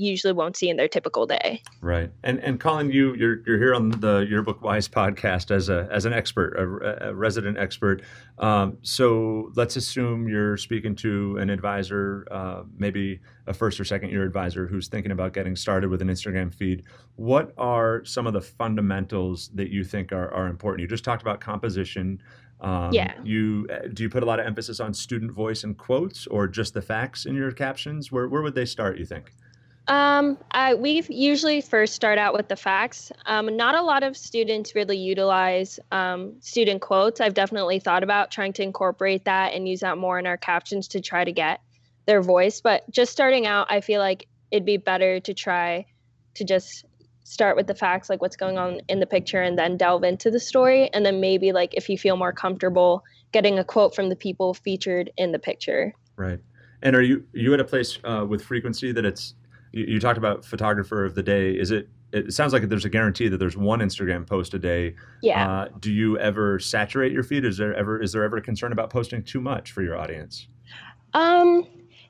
usually 0.08 0.34
won't 0.34 0.56
see 0.56 0.70
in 0.70 0.78
their 0.78 0.88
typical 0.88 1.26
day. 1.26 1.62
Right. 1.82 2.12
And 2.24 2.40
and 2.40 2.60
Colin, 2.60 2.92
you 2.92 3.14
you're 3.16 3.42
you're 3.46 3.58
here 3.58 3.76
on 3.76 3.90
the 3.90 4.26
Yearbook 4.30 4.62
Whys 4.62 4.88
podcast 4.88 5.52
as 5.52 5.70
a 5.70 5.88
as 5.92 6.06
an 6.06 6.14
expert, 6.14 6.56
a, 6.56 7.10
a 7.10 7.14
resident 7.14 7.58
expert. 7.58 8.02
Um, 8.38 8.78
so 8.82 9.52
let's 9.56 9.76
assume 9.76 10.28
you're 10.28 10.58
speaking 10.58 10.96
to 10.98 11.38
an 11.38 11.50
advisor, 11.50 12.26
uh, 12.32 12.64
maybe 12.78 13.20
a 13.48 13.54
first 13.54 13.80
or 13.80 13.84
second 13.84 14.10
year 14.10 14.24
advisor 14.24 14.68
who's 14.68 14.88
thinking 14.88 15.12
about 15.12 15.34
getting 15.34 15.56
started 15.56 15.90
with 15.90 16.02
an 16.02 16.08
Instagram 16.08 16.54
feed. 16.54 16.84
What 17.16 17.54
are 17.58 18.06
some 18.06 18.28
of 18.28 18.34
the 18.34 18.42
fundamentals 18.42 19.50
that 19.56 19.70
you 19.70 19.84
think 19.84 20.12
are, 20.14 20.32
are 20.34 20.48
important? 20.48 20.82
You 20.82 20.88
just 20.88 21.04
talked 21.04 21.22
about 21.22 21.42
composition. 21.42 22.22
Um, 22.62 22.92
yeah. 22.94 23.14
You 23.24 23.68
uh, 23.72 23.88
do 23.94 24.04
you 24.04 24.10
put 24.10 24.24
a 24.24 24.26
lot 24.26 24.40
of 24.40 24.46
emphasis 24.46 24.80
on 24.80 24.94
student 24.94 25.32
voice 25.32 25.64
and 25.64 25.78
quotes, 25.78 26.28
or 26.28 26.48
just 26.48 26.74
the 26.74 26.82
facts 26.82 27.26
in 27.26 27.36
your 27.36 27.52
captions? 27.52 28.12
Where 28.12 28.30
where 28.30 28.42
would 28.42 28.56
they 28.56 28.66
start? 28.66 28.98
You 28.98 29.06
think? 29.06 29.32
Um, 29.90 30.38
I, 30.52 30.76
we 30.76 31.04
usually 31.10 31.62
first 31.62 31.96
start 31.96 32.20
out 32.20 32.36
with 32.36 32.48
the 32.48 32.56
facts. 32.56 33.12
Um, 33.26 33.58
not 33.58 33.74
a 33.74 33.82
lot 33.82 34.04
of 34.04 34.16
students 34.16 34.76
really 34.76 34.98
utilize 34.98 35.80
um, 35.92 36.36
student 36.42 36.82
quotes. 36.82 37.20
I've 37.20 37.34
definitely 37.34 37.80
thought 37.80 38.04
about 38.04 38.30
trying 38.30 38.54
to 38.54 38.64
incorporate 38.64 39.26
that 39.26 39.54
and 39.54 39.68
use 39.68 39.80
that 39.80 39.98
more 39.98 40.20
in 40.20 40.28
our 40.28 40.38
captions 40.38 40.88
to 40.90 41.02
try 41.02 41.24
to 41.24 41.32
get 41.32 41.60
their 42.06 42.22
voice. 42.22 42.62
But 42.62 42.88
just 42.92 43.12
starting 43.12 43.48
out, 43.48 43.66
I 43.72 43.82
feel 43.82 44.00
like 44.00 44.28
it'd 44.52 44.64
be 44.64 44.78
better 44.78 45.20
to 45.22 45.34
try 45.34 45.88
to 46.36 46.44
just 46.44 46.86
start 47.24 47.56
with 47.56 47.66
the 47.66 47.76
facts, 47.76 48.12
like 48.12 48.22
what's 48.22 48.36
going 48.36 48.60
on 48.60 48.82
in 48.90 49.00
the 49.00 49.08
picture, 49.08 49.42
and 49.42 49.58
then 49.58 49.76
delve 49.76 50.04
into 50.04 50.30
the 50.30 50.40
story. 50.40 50.90
And 50.94 51.04
then 51.04 51.20
maybe, 51.20 51.52
like, 51.52 51.74
if 51.74 51.90
you 51.90 51.98
feel 51.98 52.16
more 52.16 52.32
comfortable, 52.32 53.04
getting 53.32 53.58
a 53.58 53.64
quote 53.64 53.96
from 53.96 54.10
the 54.10 54.16
people 54.16 54.54
featured 54.54 55.12
in 55.18 55.32
the 55.32 55.40
picture. 55.40 55.96
Right. 56.16 56.40
And 56.84 56.96
are 56.96 57.02
you 57.02 57.26
you 57.34 57.56
at 57.56 57.60
a 57.60 57.64
place 57.64 57.98
uh, 58.04 58.24
with 58.28 58.44
frequency 58.44 58.92
that 58.92 59.04
it's 59.04 59.34
you, 59.72 59.86
you 59.86 60.00
talked 60.00 60.18
about 60.18 60.46
photographer 60.46 61.06
of 61.06 61.16
the 61.16 61.24
day. 61.24 61.52
Is 61.52 61.72
it? 61.72 61.90
It 62.12 62.34
sounds 62.34 62.54
like 62.54 62.68
there's 62.70 62.86
a 62.86 62.90
guarantee 62.90 63.28
that 63.28 63.38
there's 63.38 63.56
one 63.56 63.80
Instagram 63.80 64.26
post 64.26 64.56
a 64.56 64.60
day. 64.60 64.96
Yeah. 65.22 65.48
Uh, 65.48 65.68
do 65.80 65.94
you 65.94 66.18
ever 66.18 66.58
saturate 66.58 67.12
your 67.12 67.22
feed? 67.24 67.46
Is 67.46 67.58
there 67.58 67.74
ever 67.76 68.02
is 68.02 68.12
there 68.12 68.24
ever 68.24 68.38
a 68.38 68.42
concern 68.42 68.72
about 68.72 68.90
posting 68.90 69.22
too 69.22 69.40
much 69.40 69.72
for 69.72 69.84
your 69.84 69.96
audience? 69.96 70.48
Um, 71.14 71.68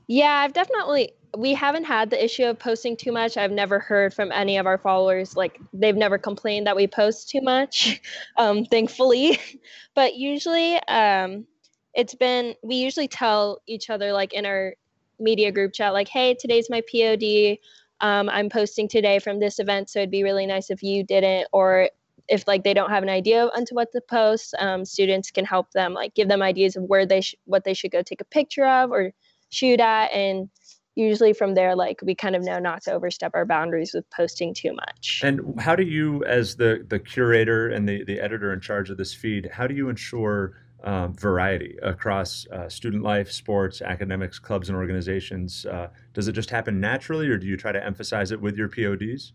Yeah, 0.08 0.36
I've 0.38 0.54
definitely 0.54 1.14
we 1.38 1.54
haven't 1.54 1.84
had 1.84 2.10
the 2.10 2.24
issue 2.24 2.46
of 2.46 2.58
posting 2.58 2.98
too 2.98 3.12
much. 3.12 3.38
I've 3.38 3.52
never 3.52 3.80
heard 3.80 4.14
from 4.14 4.32
any 4.32 4.58
of 4.58 4.66
our 4.66 4.78
followers 4.78 5.36
like 5.36 5.60
they've 5.74 5.96
never 5.96 6.18
complained 6.18 6.66
that 6.66 6.76
we 6.76 6.88
post 6.88 7.30
too 7.30 7.42
much, 7.42 8.02
um, 8.38 8.66
thankfully. 8.66 9.40
but 9.96 10.16
usually, 10.16 10.78
um, 10.88 11.46
it's 11.94 12.16
been 12.16 12.56
we 12.64 12.76
usually 12.76 13.08
tell 13.08 13.60
each 13.68 13.90
other 13.90 14.14
like 14.14 14.34
in 14.34 14.46
our 14.46 14.74
media 15.20 15.52
group 15.52 15.74
chat 15.74 15.94
like, 15.94 16.08
hey, 16.08 16.36
today's 16.36 16.70
my 16.70 16.82
POD. 16.82 17.58
Um, 18.02 18.30
I'm 18.30 18.50
posting 18.50 18.88
today 18.88 19.20
from 19.20 19.40
this 19.40 19.60
event, 19.60 19.90
so 19.90 20.00
it'd 20.00 20.12
be 20.12 20.24
really 20.24 20.46
nice 20.46 20.70
if 20.70 20.82
you 20.82 21.04
didn't, 21.04 21.48
or 21.52 21.90
if 22.30 22.48
like 22.48 22.64
they 22.64 22.74
don't 22.74 22.92
have 22.92 23.04
an 23.04 23.10
idea 23.10 23.50
onto 23.56 23.76
what 23.76 23.92
to 23.92 24.02
post, 24.02 24.56
um, 24.60 24.86
students 24.86 25.32
can 25.32 25.46
help 25.46 25.72
them 25.72 25.94
like 25.94 26.14
give 26.14 26.30
them 26.30 26.42
ideas 26.42 26.76
of 26.76 26.84
where 26.84 27.06
they 27.06 27.22
sh- 27.22 27.36
what 27.46 27.64
they 27.64 27.74
should 27.74 27.92
go 27.92 28.02
take 28.02 28.22
a 28.22 28.26
picture 28.26 28.66
of 28.66 28.92
or 28.92 29.12
shoot 29.50 29.80
at 29.80 30.12
and 30.12 30.50
usually 30.96 31.34
from 31.34 31.56
there 31.56 31.76
like 31.76 32.00
we 32.04 32.14
kind 32.14 32.36
of 32.36 32.44
know 32.44 32.60
not 32.60 32.84
to 32.84 32.92
overstep 32.92 33.32
our 33.34 33.46
boundaries 33.46 33.94
with 33.94 34.08
posting 34.10 34.54
too 34.54 34.74
much 34.74 35.22
and 35.24 35.60
how 35.60 35.76
do 35.76 35.84
you 35.84 36.24
as 36.26 36.56
the 36.58 36.86
the 36.90 37.00
curator 37.00 37.70
and 37.70 37.88
the 37.88 38.04
the 38.04 38.20
editor 38.20 38.52
in 38.54 38.60
charge 38.60 38.90
of 38.90 38.98
this 38.98 39.14
feed 39.14 39.50
how 39.52 39.66
do 39.66 39.74
you 39.74 39.90
ensure 39.90 40.54
um, 40.84 41.14
variety 41.14 41.78
across 41.82 42.48
uh, 42.48 42.70
student 42.70 43.04
life 43.04 43.32
sports 43.32 43.82
academics 43.82 44.40
clubs 44.40 44.70
and 44.70 44.78
organizations 44.78 45.66
uh, 45.66 45.88
does 46.14 46.28
it 46.28 46.34
just 46.34 46.50
happen 46.50 46.80
naturally 46.80 47.28
or 47.28 47.38
do 47.38 47.48
you 47.48 47.58
try 47.58 47.72
to 47.72 47.84
emphasize 47.84 48.32
it 48.32 48.40
with 48.40 48.58
your 48.58 48.70
pods 48.70 49.34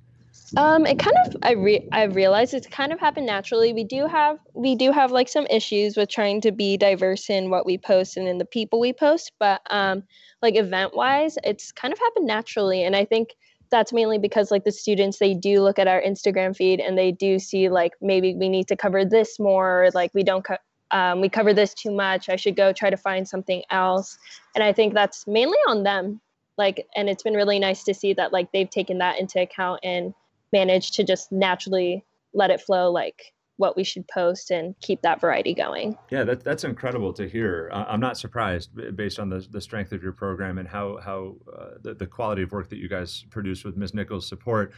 um, 0.57 0.87
it 0.87 0.99
kind 0.99 1.17
of 1.27 1.37
I 1.43 1.53
re- 1.53 1.89
I 1.93 2.05
realized 2.05 2.55
it's 2.55 2.67
kind 2.67 2.93
of 2.93 3.01
happened 3.01 3.27
naturally. 3.27 3.73
We 3.73 3.85
do 3.85 4.07
have 4.07 4.39
we 4.53 4.75
do 4.75 4.93
have 4.93 5.11
like 5.11 5.29
some 5.29 5.47
issues 5.47 5.97
with 5.97 6.09
trying 6.09 6.41
to 6.43 6.53
be 6.53 6.77
diverse 6.77 7.29
in 7.29 7.51
what 7.51 7.67
we 7.67 7.79
post 7.79 8.17
and 8.17 8.29
in 8.29 8.39
the 8.39 8.45
people 8.45 8.79
we 8.79 8.93
post, 8.93 9.33
but 9.39 9.63
um, 9.71 10.05
like 10.43 10.57
event 10.57 10.95
wise, 10.95 11.37
it's 11.45 11.73
kind 11.73 11.93
of 11.93 11.99
happened 11.99 12.27
naturally, 12.27 12.85
and 12.85 12.95
I 12.95 13.05
think 13.05 13.31
that's 13.71 13.93
mainly 13.93 14.19
because 14.19 14.51
like 14.51 14.65
the 14.65 14.73
students 14.73 15.19
they 15.19 15.35
do 15.35 15.61
look 15.61 15.79
at 15.79 15.89
our 15.89 16.01
Instagram 16.01 16.55
feed 16.55 16.79
and 16.79 16.97
they 16.97 17.11
do 17.11 17.39
see 17.39 17.69
like 17.69 17.93
maybe 18.01 18.35
we 18.35 18.49
need 18.49 18.69
to 18.69 18.77
cover 18.77 19.05
this 19.05 19.41
more, 19.41 19.85
or, 19.85 19.91
like 19.93 20.13
we 20.15 20.23
don't 20.23 20.45
co- 20.45 20.59
um, 20.95 21.21
we 21.21 21.29
cover 21.29 21.53
this 21.53 21.75
too 21.75 21.91
much. 21.91 22.29
I 22.29 22.37
should 22.37 22.57
go 22.57 22.73
try 22.73 22.89
to 22.89 22.97
find 22.97 23.29
something 23.29 23.63
else, 23.71 24.17
and 24.55 24.63
I 24.63 24.73
think 24.73 24.95
that's 24.95 25.27
mainly 25.27 25.59
on 25.69 25.83
them. 25.83 26.21
Like, 26.57 26.87
and 26.95 27.11
it's 27.11 27.25
been 27.25 27.35
really 27.35 27.59
nice 27.59 27.83
to 27.85 27.93
see 27.93 28.13
that 28.15 28.33
like 28.33 28.53
they've 28.53 28.71
taken 28.71 28.99
that 28.99 29.19
into 29.19 29.43
account 29.43 29.81
and 29.83 30.15
managed 30.53 30.95
to 30.95 31.05
just 31.05 31.33
naturally 31.33 32.05
let 32.33 32.51
it 32.51 32.61
flow 32.61 32.93
like 32.93 33.33
what 33.57 33.77
we 33.77 33.83
should 33.83 34.07
post 34.09 34.53
and 34.53 34.75
keep 34.81 35.03
that 35.03 35.21
variety 35.21 35.53
going. 35.53 35.99
Yeah, 36.11 36.23
that, 36.25 36.45
that's 36.45 36.63
incredible 36.65 37.13
to 37.15 37.29
hear. 37.29 37.71
I'm 37.73 38.01
not 38.01 38.17
surprised 38.17 38.71
based 38.97 39.19
on 39.19 39.29
the, 39.29 39.47
the 39.51 39.61
strength 39.61 39.93
of 39.93 40.03
your 40.03 40.13
program 40.13 40.59
and 40.59 40.69
how, 40.69 40.99
how 40.99 41.37
uh, 41.57 41.71
the, 41.83 41.95
the 41.95 42.07
quality 42.07 42.43
of 42.43 42.53
work 42.53 42.69
that 42.71 42.79
you 42.79 42.89
guys 42.89 43.25
produce 43.31 43.65
with 43.65 43.77
Ms. 43.77 43.95
Nichols' 43.95 44.29
support. 44.29 44.73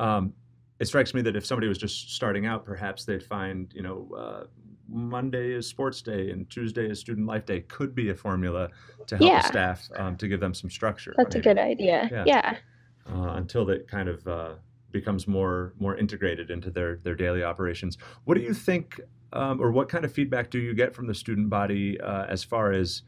Um, 0.00 0.32
it 0.78 0.86
strikes 0.86 1.14
me 1.14 1.22
that 1.22 1.36
if 1.36 1.46
somebody 1.46 1.68
was 1.68 1.78
just 1.78 2.14
starting 2.14 2.46
out, 2.46 2.64
perhaps 2.64 3.04
they'd 3.04 3.22
find, 3.22 3.72
you 3.74 3.82
know, 3.82 4.08
uh, 4.16 4.44
Monday 4.88 5.52
is 5.52 5.66
sports 5.66 6.02
day 6.02 6.30
and 6.30 6.48
Tuesday 6.48 6.88
is 6.88 7.00
student 7.00 7.26
life 7.26 7.46
day 7.46 7.60
could 7.60 7.94
be 7.94 8.10
a 8.10 8.14
formula 8.14 8.70
to 9.06 9.16
help 9.16 9.28
yeah. 9.28 9.42
the 9.42 9.48
staff 9.48 9.88
um, 9.96 10.16
to 10.16 10.28
give 10.28 10.40
them 10.40 10.54
some 10.54 10.70
structure. 10.70 11.14
That's 11.16 11.34
maybe. 11.34 11.50
a 11.50 11.54
good 11.54 11.60
idea. 11.60 12.08
Yeah. 12.10 12.24
yeah. 12.26 12.56
Uh, 13.12 13.34
until 13.34 13.70
it 13.70 13.86
kind 13.88 14.08
of 14.08 14.26
uh, 14.26 14.54
becomes 14.90 15.28
more 15.28 15.74
more 15.78 15.96
integrated 15.96 16.50
into 16.50 16.70
their 16.70 16.96
their 16.96 17.14
daily 17.14 17.42
operations. 17.42 17.98
What 18.24 18.34
do 18.34 18.40
you 18.40 18.54
think, 18.54 19.00
um, 19.32 19.60
or 19.60 19.70
what 19.70 19.88
kind 19.88 20.04
of 20.04 20.12
feedback 20.12 20.50
do 20.50 20.58
you 20.58 20.74
get 20.74 20.94
from 20.94 21.06
the 21.06 21.14
student 21.14 21.48
body 21.50 22.00
uh, 22.00 22.24
as 22.26 22.42
far 22.42 22.72
as 22.72 23.02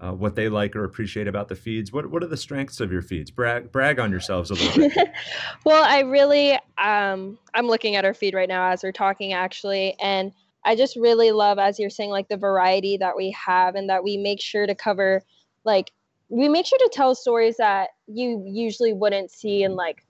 uh, 0.00 0.12
what 0.12 0.34
they 0.34 0.48
like 0.48 0.74
or 0.74 0.84
appreciate 0.84 1.28
about 1.28 1.48
the 1.48 1.54
feeds? 1.54 1.92
What 1.92 2.10
what 2.10 2.22
are 2.22 2.26
the 2.26 2.36
strengths 2.36 2.80
of 2.80 2.90
your 2.90 3.02
feeds? 3.02 3.30
Brag 3.30 3.70
brag 3.70 4.00
on 4.00 4.10
yourselves 4.10 4.50
a 4.50 4.54
little 4.54 4.88
bit. 4.88 5.12
well, 5.64 5.84
I 5.84 6.00
really 6.00 6.52
um, 6.78 7.38
I'm 7.54 7.66
looking 7.66 7.94
at 7.96 8.04
our 8.04 8.14
feed 8.14 8.34
right 8.34 8.48
now 8.48 8.70
as 8.70 8.82
we're 8.82 8.92
talking 8.92 9.32
actually, 9.32 9.94
and 10.00 10.32
I 10.64 10.76
just 10.76 10.96
really 10.96 11.30
love 11.32 11.58
as 11.58 11.78
you're 11.78 11.90
saying 11.90 12.10
like 12.10 12.28
the 12.28 12.36
variety 12.36 12.96
that 12.98 13.16
we 13.16 13.30
have 13.32 13.74
and 13.74 13.88
that 13.90 14.04
we 14.04 14.16
make 14.16 14.40
sure 14.40 14.66
to 14.66 14.74
cover 14.74 15.22
like 15.64 15.92
we 16.28 16.48
make 16.48 16.66
sure 16.66 16.78
to 16.78 16.90
tell 16.92 17.14
stories 17.14 17.56
that 17.58 17.90
you 18.06 18.42
usually 18.46 18.92
wouldn't 18.92 19.30
see 19.30 19.62
in 19.62 19.76
like 19.76 20.04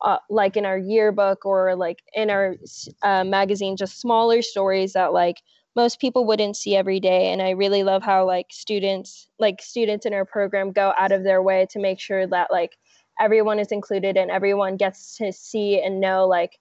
uh, 0.00 0.18
like 0.30 0.56
in 0.56 0.64
our 0.64 0.78
yearbook 0.78 1.44
or 1.44 1.74
like 1.74 2.02
in 2.14 2.30
our 2.30 2.54
uh, 3.02 3.24
magazine, 3.24 3.76
just 3.76 4.00
smaller 4.00 4.42
stories 4.42 4.92
that 4.92 5.12
like 5.12 5.42
most 5.74 6.00
people 6.00 6.24
wouldn't 6.24 6.56
see 6.56 6.76
every 6.76 7.00
day. 7.00 7.32
And 7.32 7.42
I 7.42 7.50
really 7.50 7.82
love 7.82 8.02
how 8.02 8.24
like 8.26 8.46
students, 8.50 9.28
like 9.38 9.60
students 9.60 10.06
in 10.06 10.14
our 10.14 10.24
program, 10.24 10.72
go 10.72 10.92
out 10.96 11.12
of 11.12 11.24
their 11.24 11.42
way 11.42 11.66
to 11.70 11.78
make 11.78 12.00
sure 12.00 12.26
that 12.28 12.50
like 12.50 12.76
everyone 13.20 13.58
is 13.58 13.72
included 13.72 14.16
and 14.16 14.30
everyone 14.30 14.76
gets 14.76 15.16
to 15.16 15.32
see 15.32 15.80
and 15.82 16.00
know 16.00 16.26
like 16.26 16.58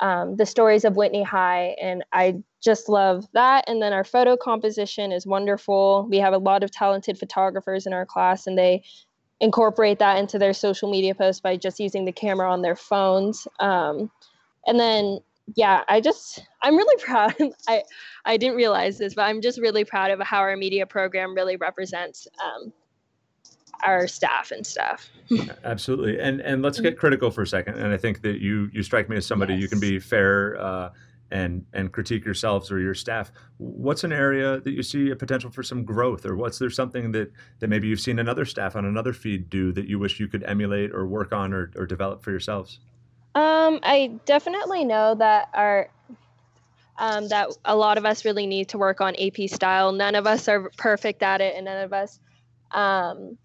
um, 0.00 0.36
the 0.36 0.46
stories 0.46 0.84
of 0.84 0.96
Whitney 0.96 1.22
High. 1.22 1.76
And 1.80 2.04
I 2.12 2.42
just 2.62 2.88
love 2.88 3.26
that. 3.32 3.64
And 3.68 3.80
then 3.80 3.92
our 3.92 4.04
photo 4.04 4.36
composition 4.36 5.12
is 5.12 5.26
wonderful. 5.26 6.06
We 6.10 6.18
have 6.18 6.32
a 6.32 6.38
lot 6.38 6.62
of 6.62 6.70
talented 6.70 7.18
photographers 7.18 7.86
in 7.86 7.92
our 7.92 8.06
class, 8.06 8.46
and 8.46 8.56
they 8.56 8.82
incorporate 9.40 9.98
that 9.98 10.18
into 10.18 10.38
their 10.38 10.52
social 10.52 10.90
media 10.90 11.14
posts 11.14 11.40
by 11.40 11.56
just 11.56 11.80
using 11.80 12.04
the 12.04 12.12
camera 12.12 12.50
on 12.50 12.62
their 12.62 12.76
phones. 12.76 13.46
Um, 13.58 14.10
and 14.66 14.78
then, 14.78 15.20
yeah, 15.56 15.82
I 15.88 16.00
just, 16.00 16.46
I'm 16.62 16.76
really 16.76 17.02
proud. 17.02 17.34
I, 17.68 17.82
I 18.24 18.36
didn't 18.36 18.56
realize 18.56 18.98
this, 18.98 19.14
but 19.14 19.22
I'm 19.22 19.40
just 19.40 19.60
really 19.60 19.84
proud 19.84 20.10
of 20.10 20.20
how 20.20 20.40
our 20.40 20.56
media 20.56 20.86
program 20.86 21.34
really 21.34 21.56
represents 21.56 22.26
um, 22.44 22.72
our 23.84 24.06
staff 24.06 24.50
and 24.50 24.66
stuff. 24.66 25.08
Absolutely, 25.64 26.18
and 26.20 26.40
and 26.40 26.62
let's 26.62 26.80
get 26.80 26.98
critical 26.98 27.30
for 27.30 27.42
a 27.42 27.46
second. 27.46 27.74
And 27.74 27.92
I 27.92 27.96
think 27.96 28.22
that 28.22 28.40
you 28.40 28.70
you 28.72 28.82
strike 28.82 29.08
me 29.08 29.16
as 29.16 29.26
somebody 29.26 29.54
yes. 29.54 29.62
you 29.62 29.68
can 29.68 29.80
be 29.80 29.98
fair. 29.98 30.60
Uh, 30.60 30.90
and 31.30 31.64
and 31.72 31.92
critique 31.92 32.24
yourselves 32.24 32.70
or 32.70 32.78
your 32.78 32.94
staff 32.94 33.30
what's 33.58 34.04
an 34.04 34.12
area 34.12 34.60
that 34.60 34.72
you 34.72 34.82
see 34.82 35.10
a 35.10 35.16
potential 35.16 35.50
for 35.50 35.62
some 35.62 35.84
growth 35.84 36.26
or 36.26 36.34
what's 36.34 36.58
there 36.58 36.70
something 36.70 37.12
that 37.12 37.30
that 37.60 37.68
maybe 37.68 37.86
you've 37.86 38.00
seen 38.00 38.18
another 38.18 38.44
staff 38.44 38.76
on 38.76 38.84
another 38.84 39.12
feed 39.12 39.48
do 39.48 39.72
that 39.72 39.86
you 39.86 39.98
wish 39.98 40.18
you 40.18 40.26
could 40.26 40.42
emulate 40.44 40.92
or 40.92 41.06
work 41.06 41.32
on 41.32 41.52
or, 41.52 41.70
or 41.76 41.86
develop 41.86 42.22
for 42.22 42.30
yourselves 42.30 42.80
um, 43.34 43.78
i 43.82 44.10
definitely 44.24 44.84
know 44.84 45.14
that 45.14 45.48
our 45.54 45.88
um, 46.98 47.28
that 47.28 47.48
a 47.64 47.74
lot 47.74 47.96
of 47.96 48.04
us 48.04 48.24
really 48.24 48.46
need 48.46 48.68
to 48.68 48.78
work 48.78 49.00
on 49.00 49.14
ap 49.16 49.36
style 49.48 49.92
none 49.92 50.14
of 50.14 50.26
us 50.26 50.48
are 50.48 50.70
perfect 50.76 51.22
at 51.22 51.40
it 51.40 51.54
and 51.54 51.66
none 51.66 51.82
of 51.82 51.92
us 51.92 52.18
um, 52.72 53.36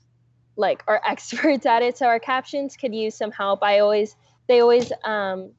like 0.58 0.84
are 0.88 1.02
experts 1.08 1.66
at 1.66 1.82
it 1.82 1.98
so 1.98 2.06
our 2.06 2.20
captions 2.20 2.78
could 2.78 2.94
use 2.94 3.16
some 3.16 3.32
help 3.32 3.64
i 3.64 3.80
always 3.80 4.16
they 4.48 4.60
always 4.60 4.92
um, 5.04 5.52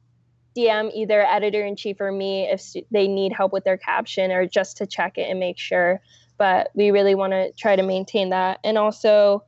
DM 0.57 0.91
either 0.93 1.21
editor 1.21 1.63
in 1.63 1.75
chief 1.75 2.01
or 2.01 2.11
me 2.11 2.49
if 2.49 2.73
they 2.89 3.07
need 3.07 3.31
help 3.31 3.53
with 3.53 3.63
their 3.63 3.77
caption 3.77 4.31
or 4.31 4.47
just 4.47 4.77
to 4.77 4.87
check 4.87 5.17
it 5.17 5.29
and 5.29 5.39
make 5.39 5.59
sure. 5.59 6.01
But 6.37 6.71
we 6.73 6.91
really 6.91 7.15
want 7.15 7.33
to 7.33 7.51
try 7.53 7.75
to 7.75 7.83
maintain 7.83 8.29
that. 8.29 8.59
And 8.63 8.77
also, 8.77 9.43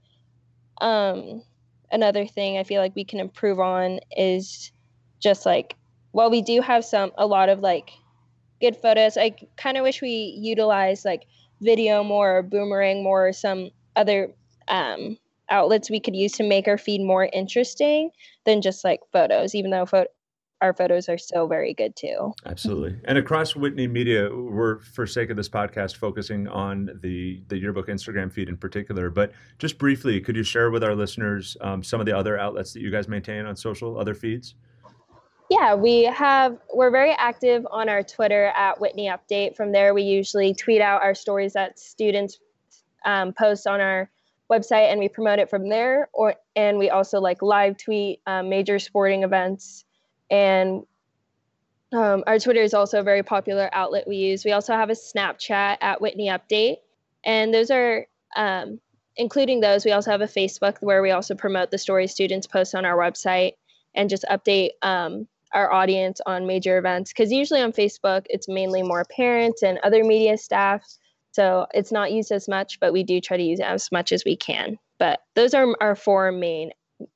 um, 0.82 1.44
another 1.92 2.28
thing 2.28 2.58
I 2.58 2.64
feel 2.64 2.82
like 2.82 2.96
we 2.96 3.04
can 3.04 3.20
improve 3.20 3.60
on 3.60 4.00
is 4.16 4.72
just 5.20 5.46
like, 5.46 5.76
while 6.12 6.30
we 6.30 6.42
do 6.42 6.62
have 6.62 6.86
some, 6.86 7.12
a 7.18 7.26
lot 7.26 7.50
of 7.50 7.60
like 7.60 7.92
good 8.62 8.78
photos, 8.78 9.18
I 9.18 9.36
kind 9.58 9.78
of 9.78 9.84
wish 9.84 10.02
we 10.02 10.38
utilize 10.40 11.06
like 11.06 11.26
video 11.62 12.04
more 12.04 12.38
or 12.38 12.44
boomerang 12.44 13.04
more 13.04 13.28
or 13.28 13.34
some 13.34 13.70
other 13.96 14.34
um, 14.68 15.18
outlets 15.50 15.90
we 15.90 16.00
could 16.00 16.16
use 16.16 16.34
to 16.34 16.44
make 16.44 16.68
our 16.68 16.78
feed 16.78 17.02
more 17.02 17.30
interesting 17.34 18.12
than 18.46 18.62
just 18.62 18.84
like 18.84 19.00
photos, 19.12 19.56
even 19.56 19.72
though 19.72 19.86
photo 19.86 20.10
our 20.62 20.74
photos 20.74 21.08
are 21.08 21.18
so 21.18 21.48
very 21.48 21.74
good 21.74 21.96
too. 21.96 22.34
Absolutely. 22.46 23.00
And 23.06 23.18
across 23.18 23.56
Whitney 23.56 23.88
Media, 23.88 24.30
we're 24.30 24.80
for 24.80 25.08
sake 25.08 25.30
of 25.30 25.38
this 25.38 25.48
podcast 25.48 25.96
focusing 25.96 26.48
on 26.48 26.90
the 27.02 27.42
the 27.48 27.58
yearbook 27.58 27.88
Instagram 27.88 28.32
feed 28.32 28.50
in 28.50 28.58
particular. 28.58 29.10
But 29.10 29.32
just 29.58 29.78
briefly, 29.78 30.20
could 30.20 30.36
you 30.36 30.44
share 30.44 30.70
with 30.70 30.84
our 30.84 30.96
listeners 30.96 31.56
um, 31.62 31.82
some 31.84 32.00
of 32.00 32.06
the 32.06 32.16
other 32.16 32.38
outlets 32.38 32.74
that 32.74 32.82
you 32.82 32.92
guys 32.92 33.08
maintain 33.08 33.46
on 33.46 33.56
social, 33.56 33.98
other 33.98 34.14
feeds? 34.14 34.56
Yeah, 35.50 35.74
we 35.74 36.04
have. 36.04 36.58
We're 36.74 36.92
very 36.92 37.14
active 37.14 37.66
on 37.72 37.90
our 37.90 38.04
Twitter 38.04 38.52
at 38.56 38.80
Whitney 38.80 39.10
Update. 39.10 39.56
From 39.56 39.72
there, 39.72 39.94
we 39.94 40.04
usually 40.04 40.54
tweet 40.54 40.82
out 40.82 41.02
our 41.02 41.16
stories 41.16 41.54
that 41.54 41.80
students 41.80 42.38
um, 43.06 43.34
post 43.34 43.66
on 43.66 43.80
our 43.80 44.12
website, 44.52 44.92
and 44.92 45.00
we 45.00 45.10
promote 45.10 45.40
it 45.40 45.50
from 45.50 45.70
there. 45.70 46.10
Or 46.14 46.36
and 46.56 46.78
we 46.78 46.90
also 46.90 47.20
like 47.20 47.42
live 47.42 47.78
tweet 47.78 48.22
um, 48.26 48.50
major 48.50 48.80
sporting 48.80 49.24
events 49.24 49.86
and 50.30 50.84
um, 51.92 52.24
our 52.28 52.38
Twitter 52.40 52.62
is 52.62 52.74
also 52.74 53.00
a 53.00 53.04
very 53.04 53.24
popular 53.24 53.70
outlet 53.74 54.08
we 54.08 54.18
use. 54.18 54.46
We 54.46 54.52
also 54.52 54.74
have 54.74 54.90
a 54.90 54.94
Snapchat 54.94 55.78
at 55.82 56.02
Whitney 56.02 56.28
Update. 56.28 56.78
And 57.24 57.54
those 57.54 57.72
are, 57.72 58.06
um, 58.36 58.80
including 59.16 59.60
those, 59.60 59.86
we 59.86 59.92
also 59.92 60.12
have 60.12 60.22
a 60.22 60.26
Facebook 60.26 60.78
where 60.82 61.02
we 61.02 61.12
also 61.12 61.34
promote 61.34 61.72
the 61.72 61.78
stories 61.78 62.12
students 62.12 62.46
post 62.46 62.76
on 62.76 62.86
our 62.86 62.98
website 62.98 63.54
and 63.96 64.10
just 64.10 64.24
update 64.30 64.72
um, 64.84 65.28
our 65.54 65.74
audience 65.74 66.22
on 66.28 66.46
major 66.46 66.78
events. 66.78 67.12
Because 67.12 67.32
usually 67.32 67.62
on 67.62 67.74
Facebook, 67.74 68.26
it's 68.30 68.48
mainly 68.48 68.84
more 68.84 69.04
parents 69.06 69.64
and 69.64 69.80
other 69.80 70.04
media 70.04 70.38
staff. 70.38 70.84
So 71.32 71.68
it's 71.74 71.92
not 71.92 72.12
used 72.12 72.32
as 72.32 72.48
much, 72.48 72.80
but 72.80 72.94
we 72.94 73.04
do 73.04 73.22
try 73.22 73.38
to 73.38 73.44
use 73.44 73.60
as 73.60 73.92
much 73.92 74.12
as 74.12 74.24
we 74.26 74.36
can. 74.36 74.78
but 74.98 75.22
those 75.36 75.54
are 75.54 75.68
our 75.80 75.96
four 75.96 76.32
main 76.32 76.72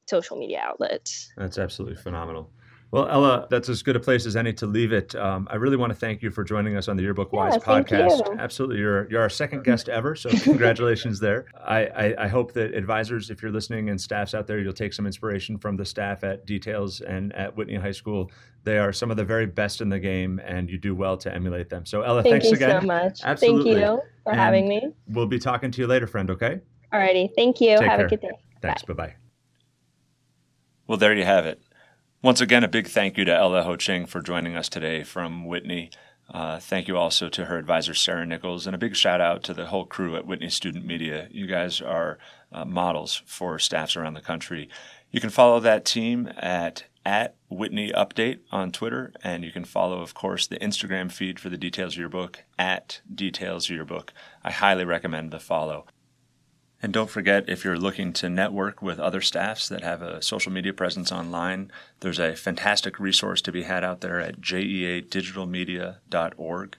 social 0.08 0.38
media 0.38 0.62
outlets. 0.64 1.32
That's 1.36 1.58
absolutely 1.58 1.98
phenomenal. 1.98 2.50
Well, 2.94 3.10
Ella, 3.10 3.48
that's 3.50 3.70
as 3.70 3.82
good 3.82 3.96
a 3.96 4.00
place 4.00 4.28
as 4.28 4.36
any 4.36 4.54
to 4.54 4.68
leave 4.68 4.94
it. 4.94 5.16
Um, 5.16 5.48
I 5.50 5.56
really 5.56 5.78
want 5.78 5.90
to 5.90 5.96
thank 5.96 6.22
you 6.22 6.30
for 6.30 6.44
joining 6.44 6.78
us 6.78 6.88
on 6.88 6.96
the 6.96 7.02
Yearbook 7.02 7.34
Whys 7.34 7.56
yeah, 7.56 7.82
podcast. 7.82 8.30
You. 8.30 8.38
Absolutely, 8.38 8.78
you're 8.78 9.10
you're 9.10 9.22
our 9.24 9.32
second 9.32 9.64
guest 9.64 9.90
ever, 9.90 10.14
so 10.14 10.30
congratulations 10.44 11.20
there. 11.20 11.48
I, 11.66 11.86
I, 11.88 12.26
I, 12.26 12.28
hope 12.28 12.54
that 12.54 12.76
advisors, 12.76 13.32
if 13.32 13.42
you're 13.42 13.52
listening, 13.52 13.90
and 13.90 14.00
staffs 14.00 14.36
out 14.36 14.46
there, 14.46 14.60
you'll 14.60 14.74
take 14.74 14.94
some 14.94 15.08
inspiration 15.08 15.58
from 15.58 15.76
the 15.76 15.84
staff 15.84 16.24
at 16.24 16.46
Details 16.46 17.02
and 17.02 17.34
at 17.34 17.58
Whitney 17.58 17.78
High 17.78 17.94
School. 17.94 18.30
They 18.64 18.78
are 18.78 18.94
some 18.94 19.10
of 19.10 19.18
the 19.18 19.26
very 19.26 19.48
best 19.48 19.82
in 19.82 19.90
the 19.90 20.00
game, 20.00 20.40
and 20.46 20.70
you 20.70 20.78
do 20.78 20.94
well 20.94 21.18
to 21.18 21.34
emulate 21.34 21.70
them. 21.72 21.88
So, 21.88 22.04
Ella, 22.04 22.22
thank 22.22 22.44
thanks 22.44 22.56
again. 22.56 22.70
Thank 22.70 22.84
you 22.84 22.90
so 22.90 23.06
much. 23.06 23.20
Absolutely. 23.24 23.74
Thank 23.74 23.86
you 23.86 24.02
for 24.22 24.32
and 24.34 24.40
having 24.40 24.68
me. 24.68 24.94
We'll 25.08 25.26
be 25.26 25.40
talking 25.40 25.72
to 25.72 25.82
you 25.82 25.88
later, 25.88 26.06
friend. 26.06 26.30
Okay. 26.30 26.62
Alrighty. 26.94 27.32
Thank 27.36 27.60
you. 27.60 27.76
Take 27.80 27.90
Have 27.90 27.98
care. 27.98 28.06
a 28.06 28.10
good 28.10 28.22
day. 28.22 28.38
Thanks. 28.62 28.84
Bye 28.84 28.94
bye. 28.94 29.16
Well, 30.86 31.00
there 31.00 31.16
you 31.16 31.26
have 31.26 31.48
it. 31.48 31.60
Once 32.24 32.40
again, 32.40 32.64
a 32.64 32.70
big 32.70 32.88
thank 32.88 33.18
you 33.18 33.26
to 33.26 33.36
Ella 33.36 33.64
Ho 33.64 33.76
Ching 33.76 34.06
for 34.06 34.22
joining 34.22 34.56
us 34.56 34.70
today 34.70 35.04
from 35.04 35.44
Whitney. 35.44 35.92
Uh, 36.34 36.58
thank 36.58 36.88
you 36.88 36.96
also 36.96 37.28
to 37.28 37.44
her 37.48 37.58
advisor, 37.58 37.94
Sarah 37.94 38.26
Nichols, 38.26 38.66
and 38.66 38.74
a 38.74 38.80
big 38.80 38.96
shout 38.96 39.20
out 39.20 39.44
to 39.44 39.54
the 39.54 39.66
whole 39.66 39.84
crew 39.84 40.16
at 40.16 40.26
Whitney 40.26 40.48
Student 40.48 40.86
Media. 40.86 41.28
You 41.32 41.48
guys 41.48 41.82
are 41.82 42.18
uh, 42.54 42.64
models 42.64 43.22
for 43.26 43.60
staffs 43.60 43.98
around 43.98 44.14
the 44.14 44.22
country. 44.22 44.70
You 45.12 45.20
can 45.20 45.32
follow 45.32 45.60
that 45.60 45.84
team 45.84 46.32
at 46.38 46.86
at 47.06 47.36
Whitney 47.50 47.92
Update 47.92 48.40
on 48.54 48.72
Twitter, 48.72 49.12
and 49.22 49.44
you 49.44 49.52
can 49.52 49.66
follow, 49.66 50.00
of 50.00 50.14
course, 50.14 50.48
the 50.48 50.60
Instagram 50.60 51.12
feed 51.12 51.42
for 51.42 51.50
the 51.50 51.58
Details 51.58 51.98
Yearbook 51.98 52.46
at 52.58 53.02
Details 53.14 53.70
Yearbook. 53.70 54.14
I 54.46 54.52
highly 54.52 54.86
recommend 54.86 55.32
the 55.32 55.42
follow. 55.42 55.88
And 56.84 56.92
don't 56.92 57.10
forget, 57.10 57.48
if 57.48 57.64
you're 57.64 57.80
looking 57.80 58.12
to 58.14 58.30
network 58.30 58.82
with 58.82 59.00
other 59.00 59.22
staffs 59.22 59.70
that 59.70 59.84
have 59.84 60.02
a 60.02 60.22
social 60.22 60.52
media 60.52 60.74
presence 60.74 61.14
online, 61.14 61.72
there's 62.02 62.20
a 62.20 62.36
fantastic 62.36 63.00
resource 63.00 63.42
to 63.44 63.54
be 63.54 63.64
had 63.64 63.86
out 63.86 64.02
there 64.02 64.20
at 64.20 64.42
jeadigitalmedia.org. 64.42 66.78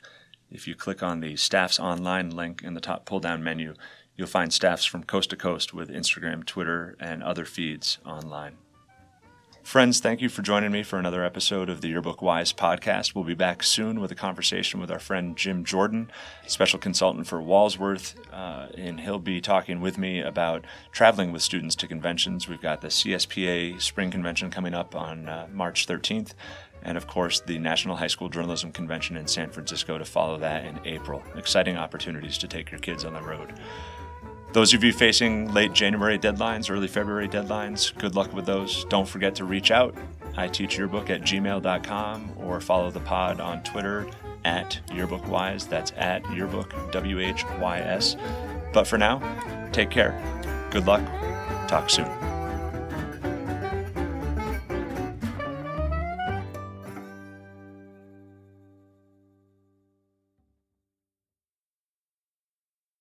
If 0.50 0.68
you 0.68 0.74
click 0.74 1.02
on 1.02 1.20
the 1.20 1.36
Staffs 1.36 1.80
Online 1.80 2.28
link 2.28 2.62
in 2.62 2.74
the 2.74 2.82
top 2.82 3.06
pull 3.06 3.20
down 3.20 3.42
menu, 3.42 3.72
you'll 4.14 4.26
find 4.26 4.52
staffs 4.52 4.84
from 4.84 5.04
coast 5.04 5.30
to 5.30 5.36
coast 5.36 5.72
with 5.72 5.88
Instagram, 5.88 6.44
Twitter, 6.44 6.98
and 7.00 7.22
other 7.22 7.46
feeds 7.46 7.96
online. 8.04 8.58
Friends, 9.64 9.98
thank 9.98 10.20
you 10.20 10.28
for 10.28 10.42
joining 10.42 10.70
me 10.70 10.82
for 10.82 10.98
another 10.98 11.24
episode 11.24 11.70
of 11.70 11.80
the 11.80 11.88
Yearbook 11.88 12.20
Whys 12.20 12.52
podcast. 12.52 13.14
We'll 13.14 13.24
be 13.24 13.34
back 13.34 13.62
soon 13.62 13.98
with 13.98 14.12
a 14.12 14.14
conversation 14.14 14.78
with 14.78 14.90
our 14.90 14.98
friend 14.98 15.34
Jim 15.38 15.64
Jordan, 15.64 16.12
special 16.46 16.78
consultant 16.78 17.26
for 17.26 17.40
Walsworth, 17.40 18.14
uh, 18.30 18.66
and 18.76 19.00
he'll 19.00 19.18
be 19.18 19.40
talking 19.40 19.80
with 19.80 19.96
me 19.96 20.20
about 20.20 20.66
traveling 20.92 21.32
with 21.32 21.40
students 21.40 21.74
to 21.76 21.88
conventions. 21.88 22.46
We've 22.46 22.60
got 22.60 22.82
the 22.82 22.88
CSPA 22.88 23.80
Spring 23.80 24.10
Convention 24.10 24.50
coming 24.50 24.74
up 24.74 24.94
on 24.94 25.30
uh, 25.30 25.48
March 25.50 25.86
13th, 25.86 26.34
and 26.82 26.98
of 26.98 27.06
course, 27.06 27.40
the 27.40 27.58
National 27.58 27.96
High 27.96 28.08
School 28.08 28.28
Journalism 28.28 28.70
Convention 28.70 29.16
in 29.16 29.26
San 29.26 29.50
Francisco 29.50 29.96
to 29.96 30.04
follow 30.04 30.36
that 30.38 30.66
in 30.66 30.78
April. 30.84 31.22
Exciting 31.36 31.78
opportunities 31.78 32.36
to 32.36 32.46
take 32.46 32.70
your 32.70 32.80
kids 32.80 33.02
on 33.02 33.14
the 33.14 33.22
road. 33.22 33.54
Those 34.54 34.72
of 34.72 34.84
you 34.84 34.92
facing 34.92 35.52
late 35.52 35.72
January 35.72 36.16
deadlines, 36.16 36.70
early 36.70 36.86
February 36.86 37.26
deadlines, 37.26 37.92
good 37.98 38.14
luck 38.14 38.32
with 38.32 38.46
those. 38.46 38.84
Don't 38.84 39.06
forget 39.06 39.34
to 39.34 39.44
reach 39.44 39.72
out. 39.72 39.96
I 40.36 40.46
teach 40.46 40.78
yearbook 40.78 41.10
at 41.10 41.22
gmail.com 41.22 42.30
or 42.38 42.60
follow 42.60 42.92
the 42.92 43.00
pod 43.00 43.40
on 43.40 43.64
Twitter 43.64 44.06
at 44.44 44.78
yearbookwhys. 44.90 45.68
That's 45.68 45.92
at 45.96 46.22
yearbook, 46.32 46.72
W 46.92 47.18
H 47.18 47.44
Y 47.58 47.80
S. 47.80 48.16
But 48.72 48.86
for 48.86 48.96
now, 48.96 49.18
take 49.72 49.90
care. 49.90 50.14
Good 50.70 50.86
luck. 50.86 51.02
Talk 51.66 51.90
soon. 51.90 52.23